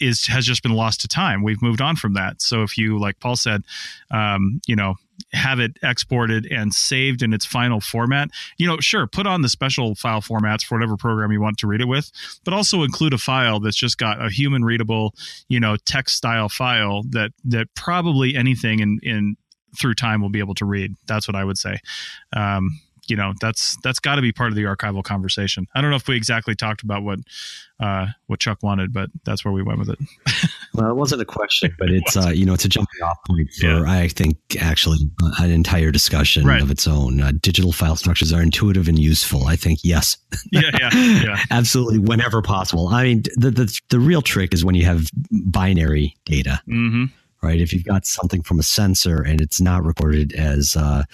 [0.00, 1.42] is has just been lost to time.
[1.42, 2.42] We've moved on from that.
[2.42, 3.62] So if you, like Paul said,
[4.10, 4.96] um, you know,
[5.32, 8.28] have it exported and saved in its final format,
[8.58, 11.66] you know, sure, put on the special file formats for whatever program you want to
[11.66, 12.10] read it with,
[12.44, 15.14] but also include a file that's just got a human readable,
[15.48, 19.36] you know, text style file that that probably anything in in
[19.78, 20.94] through time will be able to read.
[21.06, 21.78] That's what I would say.
[22.34, 25.66] Um, you know that's that's got to be part of the archival conversation.
[25.74, 27.20] I don't know if we exactly talked about what
[27.78, 29.98] uh, what Chuck wanted, but that's where we went with it.
[30.74, 33.48] well, it wasn't a question, but it's uh, you know it's a jumping off point
[33.52, 33.84] for yeah.
[33.86, 34.98] I think actually
[35.38, 36.62] an entire discussion right.
[36.62, 37.20] of its own.
[37.20, 39.46] Uh, digital file structures are intuitive and useful.
[39.46, 40.16] I think yes.
[40.52, 41.42] Yeah, yeah, yeah.
[41.50, 42.88] Absolutely, whenever possible.
[42.88, 46.60] I mean, the, the the real trick is when you have binary data.
[46.68, 47.06] Mm-hmm
[47.42, 47.60] right?
[47.60, 51.04] If you've got something from a sensor and it's not recorded as uh,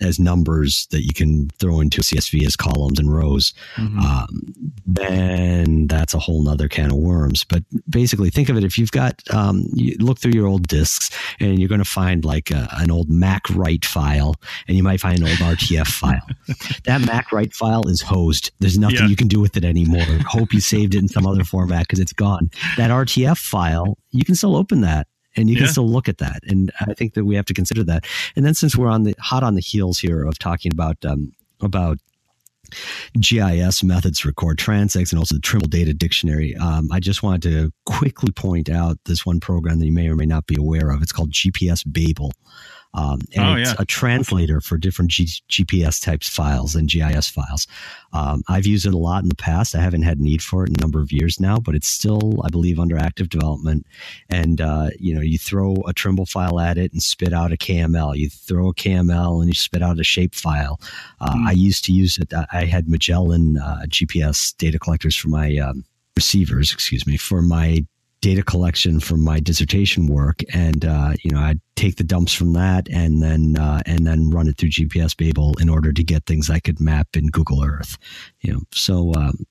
[0.00, 3.98] as numbers that you can throw into a CSV as columns and rows, mm-hmm.
[3.98, 4.52] um,
[4.86, 7.44] then that's a whole nother can of worms.
[7.44, 11.10] But basically, think of it: if you've got um, you look through your old disks
[11.40, 14.34] and you're going to find like a, an old MacWrite file,
[14.68, 16.26] and you might find an old RTF file.
[16.84, 18.50] that MacWrite file is hosed.
[18.60, 19.06] There's nothing yeah.
[19.06, 20.02] you can do with it anymore.
[20.26, 22.50] Hope you saved it in some other format because it's gone.
[22.76, 25.06] That RTF file, you can still open that
[25.36, 26.40] and you can still look at that.
[26.46, 28.06] And I think that we have to consider that.
[28.36, 31.32] And then since we're on the hot on the heels here of talking about um,
[31.60, 31.98] about
[33.20, 36.56] GIS methods for core transects and also the Trimble Data Dictionary.
[36.56, 40.16] Um, I just wanted to quickly point out this one program that you may or
[40.16, 41.02] may not be aware of.
[41.02, 42.32] It's called GPS Babel.
[42.94, 43.76] Um, and oh, it's yeah.
[43.78, 47.66] a translator for different G- GPS types files and GIS files.
[48.12, 49.74] Um, I've used it a lot in the past.
[49.74, 52.42] I haven't had need for it in a number of years now, but it's still,
[52.44, 53.86] I believe, under active development.
[54.28, 57.56] And uh, you know, you throw a Trimble file at it and spit out a
[57.56, 58.16] KML.
[58.16, 60.78] You throw a KML and you spit out a shape file.
[61.20, 61.46] Uh, mm.
[61.48, 62.32] I used to use it.
[62.52, 65.84] I had Magellan uh, GPS data collectors for my um,
[66.16, 67.86] receivers, excuse me, for my
[68.22, 72.54] data collection from my dissertation work, and uh, you know I'd take the dumps from
[72.54, 76.24] that and then uh, and then run it through GPS Babel in order to get
[76.24, 77.98] things I could map in Google Earth.
[78.40, 79.44] You know, so um,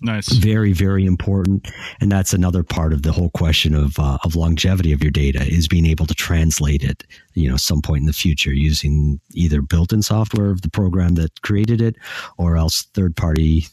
[0.00, 1.68] nice, very very important,
[2.00, 5.42] and that's another part of the whole question of uh, of longevity of your data
[5.42, 7.04] is being able to translate it.
[7.34, 11.42] You know, some point in the future using either built-in software of the program that
[11.42, 11.96] created it,
[12.38, 13.66] or else third-party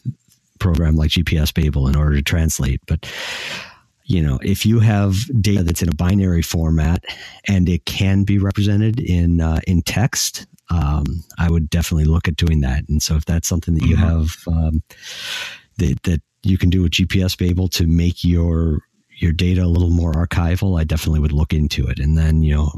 [0.58, 3.06] program like GPS Babel in order to translate, but
[4.06, 7.04] you know, if you have data that's in a binary format
[7.48, 11.04] and it can be represented in uh, in text, um,
[11.38, 12.88] I would definitely look at doing that.
[12.88, 14.04] And so, if that's something that you mm-hmm.
[14.04, 14.82] have um,
[15.78, 18.80] that that you can do with GPS Babel to make your
[19.16, 21.98] your data a little more archival, I definitely would look into it.
[21.98, 22.72] And then, you know,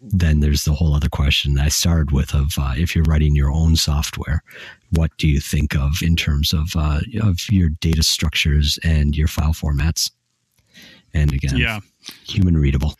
[0.00, 3.34] then there's the whole other question that I started with of uh, if you're writing
[3.34, 4.42] your own software,
[4.90, 9.28] what do you think of in terms of uh, of your data structures and your
[9.28, 10.10] file formats?
[11.14, 11.80] And again, yeah,
[12.24, 12.94] human readable.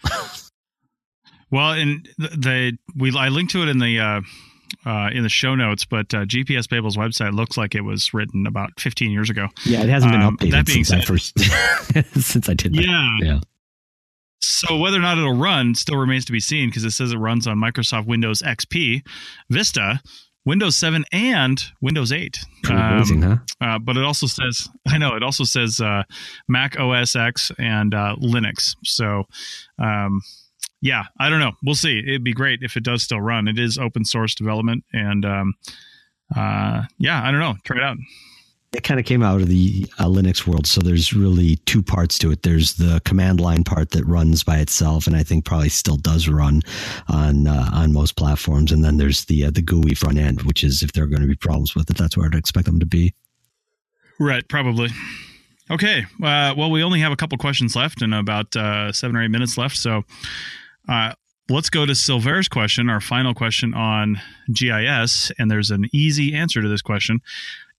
[1.50, 4.00] well, and the we I linked to it in the.
[4.00, 4.20] Uh,
[4.86, 8.46] uh, in the show notes, but uh, GPS Babel's website looks like it was written
[8.46, 9.48] about 15 years ago.
[9.64, 12.74] Yeah, it hasn't been um, updated that being since, said, I first, since I did
[12.74, 12.84] that.
[12.84, 13.16] Yeah.
[13.20, 13.40] yeah.
[14.40, 17.18] So whether or not it'll run still remains to be seen because it says it
[17.18, 19.02] runs on Microsoft Windows XP,
[19.50, 20.00] Vista,
[20.48, 22.38] Windows 7 and Windows 8.
[22.70, 23.36] Um, amazing, huh?
[23.60, 26.04] Uh, but it also says, I know, it also says uh,
[26.48, 28.74] Mac OS X and uh, Linux.
[28.82, 29.24] So,
[29.78, 30.22] um,
[30.80, 31.52] yeah, I don't know.
[31.62, 31.98] We'll see.
[31.98, 33.46] It'd be great if it does still run.
[33.46, 34.84] It is open source development.
[34.90, 35.54] And um,
[36.34, 37.56] uh, yeah, I don't know.
[37.64, 37.98] Try it out
[38.72, 40.66] it kind of came out of the uh, Linux world.
[40.66, 42.42] So there's really two parts to it.
[42.42, 46.28] There's the command line part that runs by itself, and I think probably still does
[46.28, 46.62] run
[47.08, 48.70] on uh, on most platforms.
[48.70, 51.22] And then there's the uh, the GUI front end, which is if there are going
[51.22, 53.14] to be problems with it, that's where I'd expect them to be.
[54.20, 54.90] Right, probably.
[55.70, 56.04] Okay.
[56.22, 59.30] Uh, well, we only have a couple questions left and about uh, seven or eight
[59.30, 59.76] minutes left.
[59.76, 60.02] So
[60.88, 61.12] uh,
[61.48, 64.20] let's go to Silver's question, our final question on
[64.52, 65.30] GIS.
[65.38, 67.20] And there's an easy answer to this question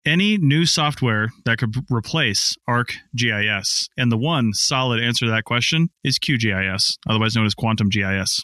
[0.05, 3.89] any new software that could replace ArcGIS.
[3.97, 8.43] And the one solid answer to that question is QGIS, otherwise known as Quantum GIS.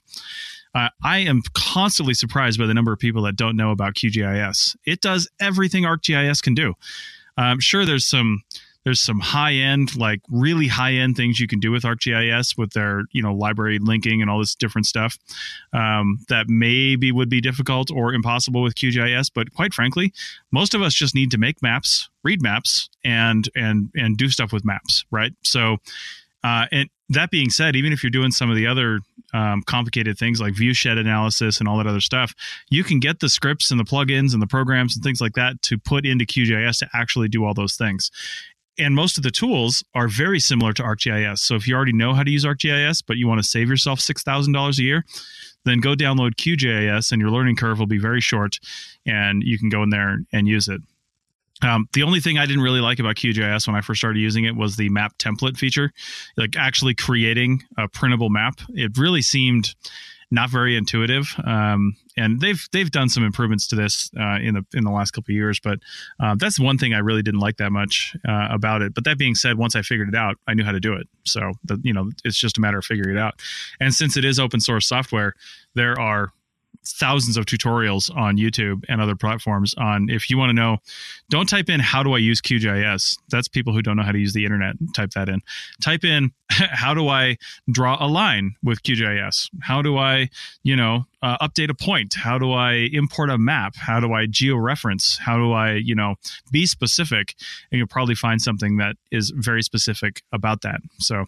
[0.73, 4.75] Uh, I am constantly surprised by the number of people that don't know about QGIS.
[4.85, 6.73] It does everything ArcGIS can do.
[7.37, 8.43] I'm sure there's some
[8.85, 12.71] there's some high end, like really high end things you can do with ArcGIS with
[12.73, 15.17] their you know library linking and all this different stuff
[15.73, 19.31] um, that maybe would be difficult or impossible with QGIS.
[19.33, 20.13] But quite frankly,
[20.51, 24.53] most of us just need to make maps, read maps, and and and do stuff
[24.53, 25.33] with maps, right?
[25.43, 25.77] So.
[26.43, 28.99] Uh, and that being said, even if you're doing some of the other
[29.33, 32.35] um, complicated things like viewshed analysis and all that other stuff,
[32.69, 35.59] you can get the scripts and the plugins and the programs and things like that
[35.63, 38.11] to put into QGIS to actually do all those things
[38.77, 41.39] and most of the tools are very similar to ArcGIS.
[41.39, 43.99] So if you already know how to use ArcGIS, but you want to save yourself
[43.99, 45.05] six thousand dollars a year,
[45.65, 48.59] then go download QGIS, and your learning curve will be very short,
[49.05, 50.81] and you can go in there and use it.
[51.61, 54.43] Um, the only thing I didn't really like about QGIS when I first started using
[54.43, 55.91] it was the map template feature,
[56.37, 58.59] like actually creating a printable map.
[58.69, 59.73] It really seemed
[60.31, 61.27] not very intuitive.
[61.45, 65.11] Um, and they've they've done some improvements to this uh, in the in the last
[65.11, 65.79] couple of years, but
[66.19, 68.93] uh, that's one thing I really didn't like that much uh, about it.
[68.93, 71.07] But that being said, once I figured it out, I knew how to do it.
[71.23, 73.41] So the, you know, it's just a matter of figuring it out.
[73.79, 75.35] And since it is open source software,
[75.73, 76.31] there are
[76.85, 80.77] thousands of tutorials on YouTube and other platforms on if you want to know
[81.29, 84.19] don't type in how do I use QGIS that's people who don't know how to
[84.19, 85.41] use the internet type that in.
[85.81, 87.37] Type in how do I
[87.71, 90.29] draw a line with QGIS how do I
[90.63, 92.13] you know uh, update a point?
[92.15, 93.75] How do I import a map?
[93.75, 95.17] How do I georeference?
[95.17, 96.15] How do I you know
[96.51, 97.35] be specific?
[97.71, 100.81] And you'll probably find something that is very specific about that.
[100.99, 101.25] So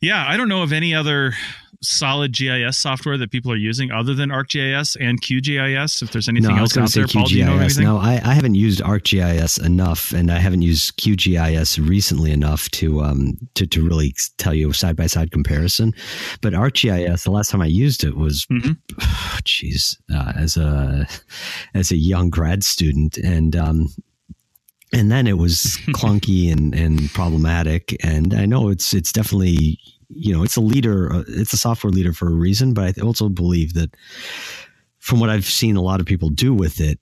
[0.00, 1.34] yeah, I don't know of any other
[1.80, 6.02] solid GIS software that people are using other than ArcGIS and QGIS.
[6.02, 7.12] If there's anything no, else out there, QGIS.
[7.12, 7.84] Paul, do you know anything?
[7.84, 13.00] No, I, I haven't used ArcGIS enough, and I haven't used QGIS recently enough to
[13.00, 15.94] um to, to really tell you a side by side comparison.
[16.40, 20.16] But ArcGIS, the last time I used it was, jeez, mm-hmm.
[20.16, 21.06] uh, as a
[21.74, 23.88] as a young grad student, and um,
[24.92, 27.96] and then it was clunky and, and problematic.
[28.04, 29.78] And I know it's it's definitely
[30.08, 32.74] you know it's a leader, uh, it's a software leader for a reason.
[32.74, 33.94] But I also believe that
[34.98, 36.98] from what I've seen a lot of people do with it,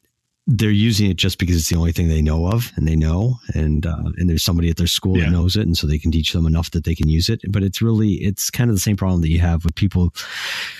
[0.48, 3.40] they're using it just because it's the only thing they know of and they know
[3.54, 5.24] and uh, and there's somebody at their school yeah.
[5.24, 7.40] that knows it and so they can teach them enough that they can use it
[7.48, 10.14] but it's really it's kind of the same problem that you have with people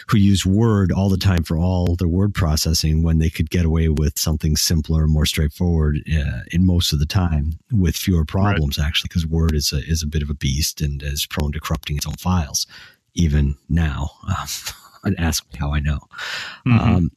[0.06, 3.64] who use word all the time for all their word processing when they could get
[3.64, 8.78] away with something simpler more straightforward uh, in most of the time with fewer problems
[8.78, 8.86] right.
[8.86, 11.60] actually because word is a is a bit of a beast and is prone to
[11.60, 12.68] corrupting its own files
[13.14, 15.98] even now um, ask me how i know
[16.64, 16.78] mm-hmm.
[16.78, 17.10] um,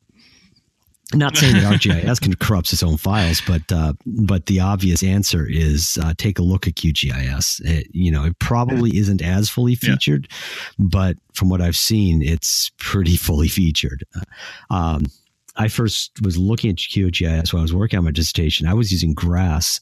[1.14, 5.48] not saying that ArcGIS can corrupts its own files, but uh, but the obvious answer
[5.50, 7.66] is uh, take a look at QGIS.
[7.66, 9.02] It, you know, it probably yeah.
[9.02, 10.86] isn't as fully featured, yeah.
[10.88, 14.04] but from what I've seen, it's pretty fully featured.
[14.70, 15.06] Um,
[15.56, 18.68] I first was looking at QGIS when I was working on my dissertation.
[18.68, 19.82] I was using GRASS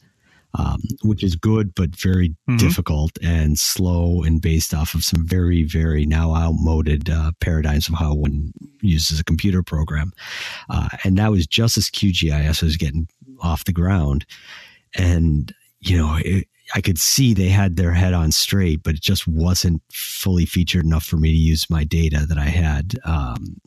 [0.58, 2.58] um, which is good but very mm-hmm.
[2.58, 7.95] difficult and slow and based off of some very very now outmoded uh, paradigms of
[7.95, 8.51] how one
[8.82, 10.12] uses a computer program.
[10.70, 13.08] Uh, and that was just as qgis was getting
[13.41, 14.26] off the ground.
[14.95, 19.01] And you know it, I could see they had their head on straight, but it
[19.01, 23.62] just wasn't fully featured enough for me to use my data that I had um,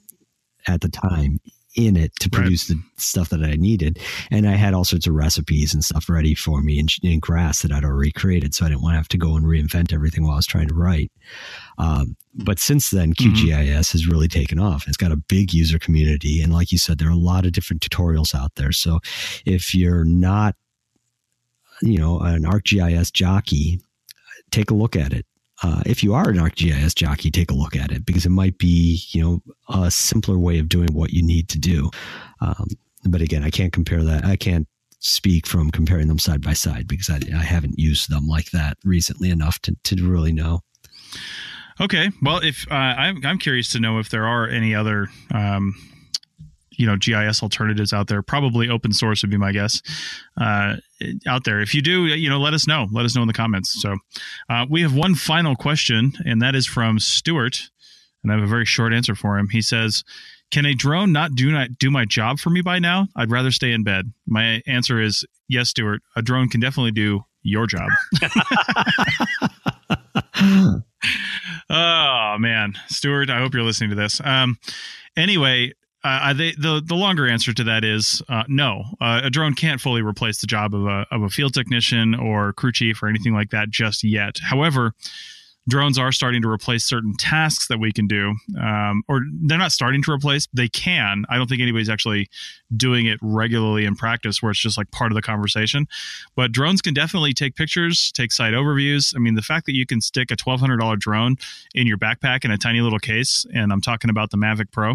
[0.66, 1.41] at the time
[1.77, 2.79] in it to produce right.
[2.79, 3.99] the stuff that I needed.
[4.31, 7.62] And I had all sorts of recipes and stuff ready for me in, in GRASS
[7.62, 8.55] that I'd already created.
[8.55, 10.68] So I didn't want to have to go and reinvent everything while I was trying
[10.68, 11.12] to write.
[11.79, 13.75] Um, but since then, QGIS mm-hmm.
[13.75, 14.89] has really taken off.
[14.89, 16.43] It's got a big user community.
[16.43, 18.73] And like you said, there are a lot of different tutorials out there.
[18.73, 19.01] So
[19.47, 20.57] if you're not,
[21.83, 23.81] you know, an ArcGIS jockey,
[24.51, 25.25] take a look at it
[25.62, 28.58] uh, if you are an ArcGIS jockey, take a look at it because it might
[28.58, 31.90] be, you know, a simpler way of doing what you need to do.
[32.40, 32.68] Um,
[33.04, 34.24] but again, I can't compare that.
[34.24, 34.66] I can't
[35.00, 38.76] speak from comparing them side by side because I, I haven't used them like that
[38.84, 40.61] recently enough to, to really know.
[41.80, 42.11] Okay.
[42.22, 45.74] Well, if uh, I'm, I'm curious to know if there are any other um,
[46.81, 48.22] you know GIS alternatives out there.
[48.22, 49.83] Probably open source would be my guess
[50.41, 50.76] uh,
[51.26, 51.61] out there.
[51.61, 52.89] If you do, you know, let us know.
[52.91, 53.81] Let us know in the comments.
[53.81, 53.99] So
[54.49, 57.68] uh, we have one final question, and that is from Stuart,
[58.22, 59.51] and I have a very short answer for him.
[59.51, 60.03] He says.
[60.51, 63.07] Can a drone not do not do my job for me by now?
[63.14, 64.12] I'd rather stay in bed.
[64.26, 66.03] My answer is yes, Stuart.
[66.16, 67.89] A drone can definitely do your job.
[71.70, 74.20] oh man, Stuart, I hope you're listening to this.
[74.24, 74.59] Um,
[75.16, 75.72] anyway,
[76.03, 78.84] uh, they, the the longer answer to that is uh, no.
[79.01, 82.53] Uh, a drone can't fully replace the job of a of a field technician or
[82.55, 84.38] crew chief or anything like that just yet.
[84.42, 84.94] However,
[85.68, 89.72] drones are starting to replace certain tasks that we can do, um, or they're not
[89.72, 90.48] starting to replace.
[90.55, 91.24] They can.
[91.28, 92.30] I don't think anybody's actually
[92.74, 95.86] doing it regularly in practice, where it's just like part of the conversation.
[96.34, 99.14] But drones can definitely take pictures, take site overviews.
[99.14, 101.36] I mean, the fact that you can stick a twelve hundred dollar drone
[101.74, 104.94] in your backpack in a tiny little case, and I'm talking about the Mavic Pro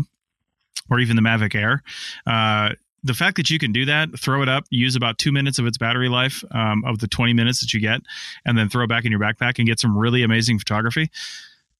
[0.89, 1.83] or even the Mavic Air.
[2.25, 2.71] Uh,
[3.03, 5.67] the fact that you can do that, throw it up, use about two minutes of
[5.67, 8.01] its battery life um, of the 20 minutes that you get,
[8.45, 11.11] and then throw it back in your backpack and get some really amazing photography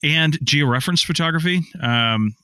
[0.04, 1.64] and georeferenced photography.
[1.82, 2.36] Um,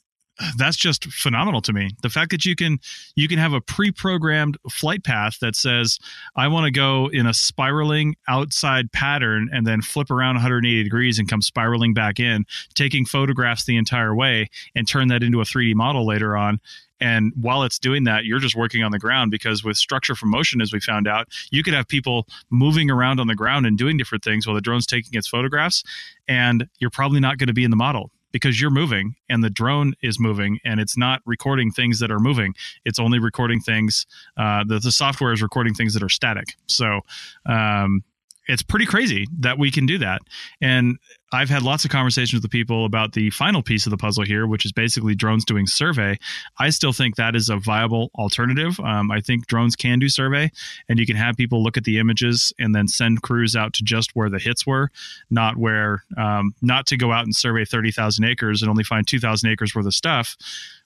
[0.58, 1.92] that's just phenomenal to me.
[2.02, 2.80] The fact that you can
[3.16, 6.00] you can have a pre-programmed flight path that says
[6.36, 11.20] I want to go in a spiraling outside pattern and then flip around 180 degrees
[11.20, 15.46] and come spiraling back in, taking photographs the entire way and turn that into a
[15.46, 16.60] 3D model later on
[17.02, 20.30] and while it's doing that, you're just working on the ground because with structure from
[20.30, 23.76] motion, as we found out, you could have people moving around on the ground and
[23.76, 25.84] doing different things while the drone's taking its photographs.
[26.28, 29.50] And you're probably not going to be in the model because you're moving and the
[29.50, 32.54] drone is moving and it's not recording things that are moving.
[32.86, 34.06] It's only recording things,
[34.38, 36.56] uh, the, the software is recording things that are static.
[36.68, 37.02] So,
[37.46, 38.04] um,
[38.52, 40.22] it's pretty crazy that we can do that.
[40.60, 40.98] And
[41.32, 44.46] I've had lots of conversations with people about the final piece of the puzzle here,
[44.46, 46.20] which is basically drones doing survey.
[46.60, 48.78] I still think that is a viable alternative.
[48.82, 50.52] Um, I think drones can do survey,
[50.90, 53.86] and you can have people look at the images and then send crews out to
[53.86, 54.92] just where the hits were,
[55.30, 59.50] not where, um, not to go out and survey 30,000 acres and only find 2,000
[59.50, 60.36] acres worth of stuff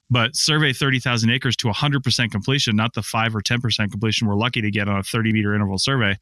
[0.07, 4.61] but survey 30,000 acres to 100% completion, not the 5 or 10% completion we're lucky
[4.61, 6.15] to get on a 30 meter interval survey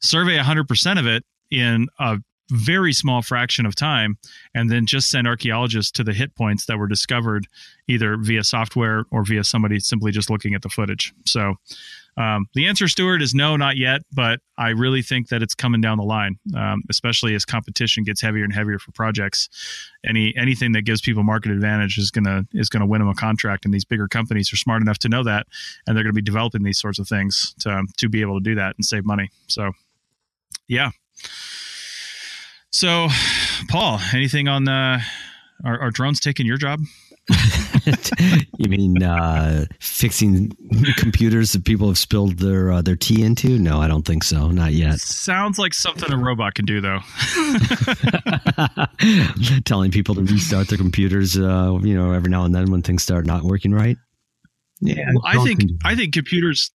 [0.00, 2.18] survey 100% of it in a
[2.50, 4.18] very small fraction of time
[4.54, 7.46] and then just send archaeologists to the hit points that were discovered
[7.88, 11.12] either via software or via somebody simply just looking at the footage.
[11.26, 11.54] So
[12.16, 15.80] um, the answer stuart is no not yet but i really think that it's coming
[15.80, 19.48] down the line um, especially as competition gets heavier and heavier for projects.
[20.04, 23.64] Any anything that gives people market advantage is gonna is gonna win them a contract
[23.64, 25.46] and these bigger companies are smart enough to know that
[25.86, 28.56] and they're gonna be developing these sorts of things to, to be able to do
[28.56, 29.30] that and save money.
[29.46, 29.72] So
[30.68, 30.90] yeah.
[32.70, 33.08] So,
[33.68, 35.02] Paul, anything on the
[35.64, 36.80] are, are drones taking your job?
[38.58, 40.56] you mean uh, fixing
[40.96, 43.58] computers that people have spilled their uh, their tea into?
[43.58, 44.50] No, I don't think so.
[44.50, 45.00] Not yet.
[45.00, 47.00] Sounds like something a robot can do, though.
[49.64, 53.02] Telling people to restart their computers, uh, you know, every now and then when things
[53.02, 53.96] start not working right.
[54.80, 56.70] Yeah, well, I think I think computers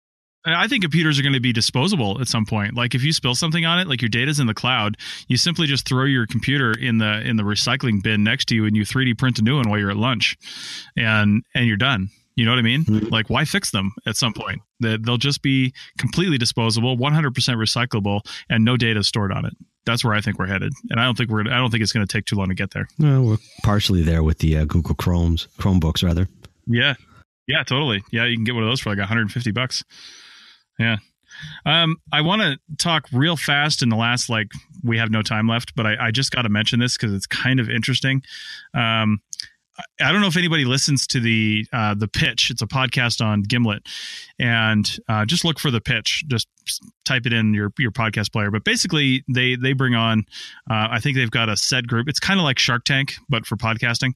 [0.47, 2.75] I think computers are going to be disposable at some point.
[2.75, 5.67] Like if you spill something on it, like your data's in the cloud, you simply
[5.67, 8.85] just throw your computer in the in the recycling bin next to you, and you
[8.85, 10.37] 3D print a new one while you're at lunch,
[10.97, 12.11] and and you're done.
[12.37, 12.85] You know what I mean?
[12.85, 13.07] Mm-hmm.
[13.07, 14.61] Like why fix them at some point?
[14.81, 18.21] That they'll just be completely disposable, 100% recyclable,
[18.51, 19.55] and no data stored on it.
[19.87, 21.43] That's where I think we're headed, and I don't think we're.
[21.43, 22.89] I don't think it's going to take too long to get there.
[22.99, 26.29] Well, we're partially there with the uh, Google Chrome's Chromebooks, rather.
[26.67, 26.95] Yeah,
[27.47, 28.03] yeah, totally.
[28.11, 29.85] Yeah, you can get one of those for like 150 bucks.
[30.79, 30.97] Yeah.
[31.67, 34.49] Um, I want to talk real fast in the last, like,
[34.83, 37.27] we have no time left, but I, I just got to mention this because it's
[37.27, 38.23] kind of interesting.
[38.73, 39.21] Um,
[40.01, 42.51] I don't know if anybody listens to the uh, the pitch.
[42.51, 43.87] It's a podcast on Gimlet,
[44.39, 46.25] and uh, just look for the pitch.
[46.29, 46.49] Just
[47.05, 48.51] type it in your your podcast player.
[48.51, 50.27] But basically, they they bring on.
[50.71, 52.09] Uh, I think they've got a set group.
[52.09, 54.13] It's kind of like Shark Tank, but for podcasting.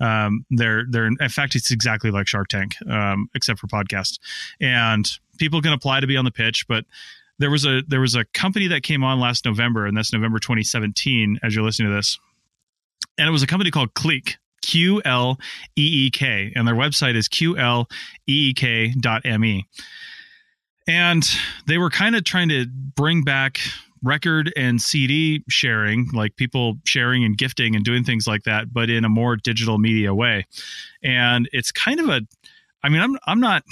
[0.00, 4.18] Um, they're they're in fact it's exactly like Shark Tank, um, except for podcast.
[4.60, 5.06] And
[5.38, 6.86] people can apply to be on the pitch, but
[7.38, 10.38] there was a there was a company that came on last November, and that's November
[10.38, 11.40] 2017.
[11.42, 12.18] As you're listening to this,
[13.18, 15.38] and it was a company called Qleek, Q L
[15.76, 17.86] E E K, and their website is qleek.me.
[20.88, 21.22] And
[21.68, 23.60] they were kind of trying to bring back
[24.02, 28.90] record and CD sharing, like people sharing and gifting and doing things like that, but
[28.90, 30.44] in a more digital media way.
[31.02, 32.22] And it's kind of a,
[32.82, 33.62] I mean, I'm I'm not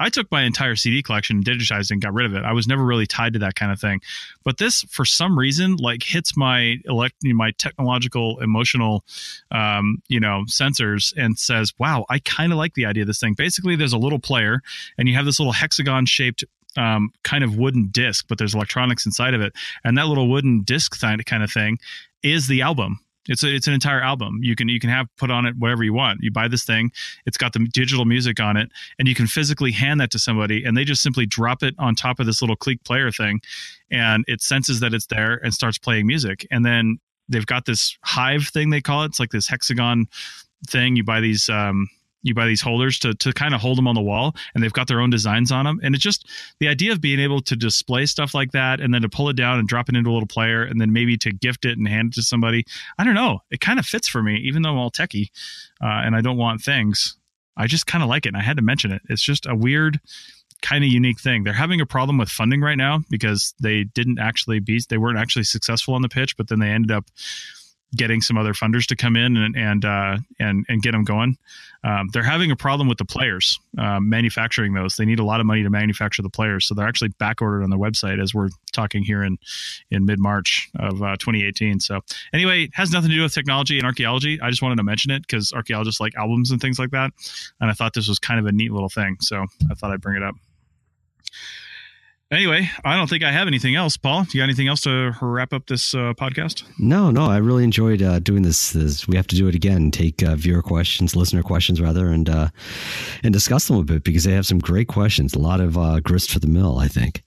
[0.00, 2.42] I took my entire CD collection digitized and got rid of it.
[2.42, 4.00] I was never really tied to that kind of thing.
[4.44, 9.04] But this, for some reason, like hits my elect my technological, emotional,
[9.52, 13.20] um, you know, sensors and says, "Wow, I kind of like the idea of this
[13.20, 14.62] thing." Basically, there's a little player,
[14.96, 16.44] and you have this little hexagon shaped
[16.76, 19.52] um, kind of wooden disc, but there's electronics inside of it,
[19.84, 21.78] and that little wooden disc kind of thing
[22.22, 24.40] is the album it's a, it's an entire album.
[24.42, 26.20] You can you can have put on it whatever you want.
[26.22, 26.90] You buy this thing,
[27.26, 30.64] it's got the digital music on it, and you can physically hand that to somebody,
[30.64, 33.40] and they just simply drop it on top of this little Qleek player thing,
[33.90, 36.46] and it senses that it's there and starts playing music.
[36.50, 36.98] And then
[37.28, 39.06] they've got this hive thing they call it.
[39.06, 40.06] It's like this hexagon
[40.68, 40.96] thing.
[40.96, 41.88] You buy these um,
[42.22, 44.72] you buy these holders to to kind of hold them on the wall, and they've
[44.72, 45.80] got their own designs on them.
[45.82, 49.02] And it's just the idea of being able to display stuff like that, and then
[49.02, 51.32] to pull it down and drop it into a little player, and then maybe to
[51.32, 52.64] gift it and hand it to somebody.
[52.98, 53.40] I don't know.
[53.50, 55.30] It kind of fits for me, even though I'm all techie
[55.80, 57.16] uh, and I don't want things.
[57.56, 59.02] I just kind of like it, and I had to mention it.
[59.08, 60.00] It's just a weird
[60.62, 61.42] kind of unique thing.
[61.42, 65.18] They're having a problem with funding right now because they didn't actually be they weren't
[65.18, 67.06] actually successful on the pitch, but then they ended up
[67.96, 71.36] getting some other funders to come in and and uh, and and get them going.
[71.82, 74.96] Um, they're having a problem with the players uh, manufacturing those.
[74.96, 77.62] They need a lot of money to manufacture the players, so they're actually back ordered
[77.62, 79.38] on their website as we're talking here in
[79.90, 81.80] in mid March of uh, 2018.
[81.80, 82.00] So
[82.32, 84.40] anyway, it has nothing to do with technology and archaeology.
[84.40, 87.12] I just wanted to mention it because archaeologists like albums and things like that,
[87.60, 89.16] and I thought this was kind of a neat little thing.
[89.20, 90.34] So I thought I'd bring it up.
[92.32, 93.96] Anyway, I don't think I have anything else.
[93.96, 96.62] Paul, do you got anything else to wrap up this uh, podcast?
[96.78, 97.24] No, no.
[97.24, 99.90] I really enjoyed uh, doing this, this, We have to do it again.
[99.90, 102.50] Take uh, viewer questions, listener questions, rather, and uh,
[103.24, 105.34] and discuss them a bit because they have some great questions.
[105.34, 107.24] A lot of uh, grist for the mill, I think.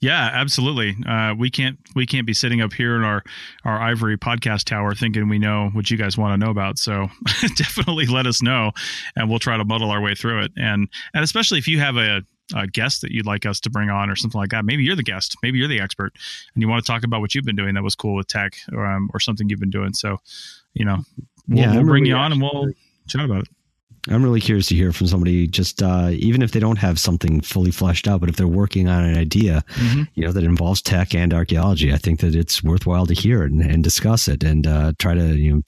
[0.00, 0.96] Yeah, absolutely.
[1.06, 3.22] Uh, we can't we can't be sitting up here in our
[3.64, 6.78] our ivory podcast tower thinking we know what you guys want to know about.
[6.78, 7.08] So
[7.54, 8.72] definitely let us know,
[9.14, 10.52] and we'll try to muddle our way through it.
[10.56, 12.22] And and especially if you have a
[12.54, 14.64] a guest that you'd like us to bring on or something like that.
[14.64, 16.12] Maybe you're the guest, maybe you're the expert,
[16.54, 18.54] and you want to talk about what you've been doing that was cool with tech
[18.72, 19.92] or, um, or something you've been doing.
[19.92, 20.18] So,
[20.74, 20.98] you know,
[21.48, 22.72] we'll, yeah, we'll bring you on and we'll
[23.08, 23.48] chat about it.
[24.08, 27.42] I'm really curious to hear from somebody, just uh, even if they don't have something
[27.42, 30.04] fully fleshed out, but if they're working on an idea, mm-hmm.
[30.14, 33.52] you know, that involves tech and archaeology, I think that it's worthwhile to hear it
[33.52, 35.62] and, and discuss it and uh, try to, you know,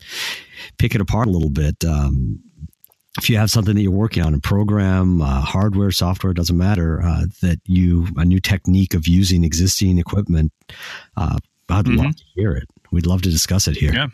[0.79, 1.85] pick it apart a little bit.
[1.85, 2.41] Um,
[3.19, 7.03] if you have something that you're working on, a program, uh, hardware, software, doesn't matter,
[7.03, 10.53] uh, that you, a new technique of using existing equipment,
[11.17, 11.39] uh,
[11.69, 11.97] I'd mm-hmm.
[11.97, 12.69] love to hear it.
[12.91, 13.93] We'd love to discuss it here.
[13.93, 14.07] Yeah,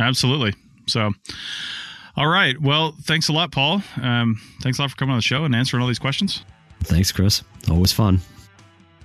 [0.00, 0.54] absolutely.
[0.86, 1.12] So,
[2.16, 2.60] all right.
[2.60, 3.82] Well, thanks a lot, Paul.
[4.00, 6.44] Um, thanks a lot for coming on the show and answering all these questions.
[6.82, 7.42] Thanks, Chris.
[7.70, 8.20] Always fun.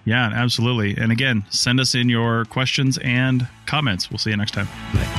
[0.05, 0.97] Yeah, absolutely.
[0.97, 4.09] And again, send us in your questions and comments.
[4.09, 4.67] We'll see you next time.
[4.93, 5.18] Bye.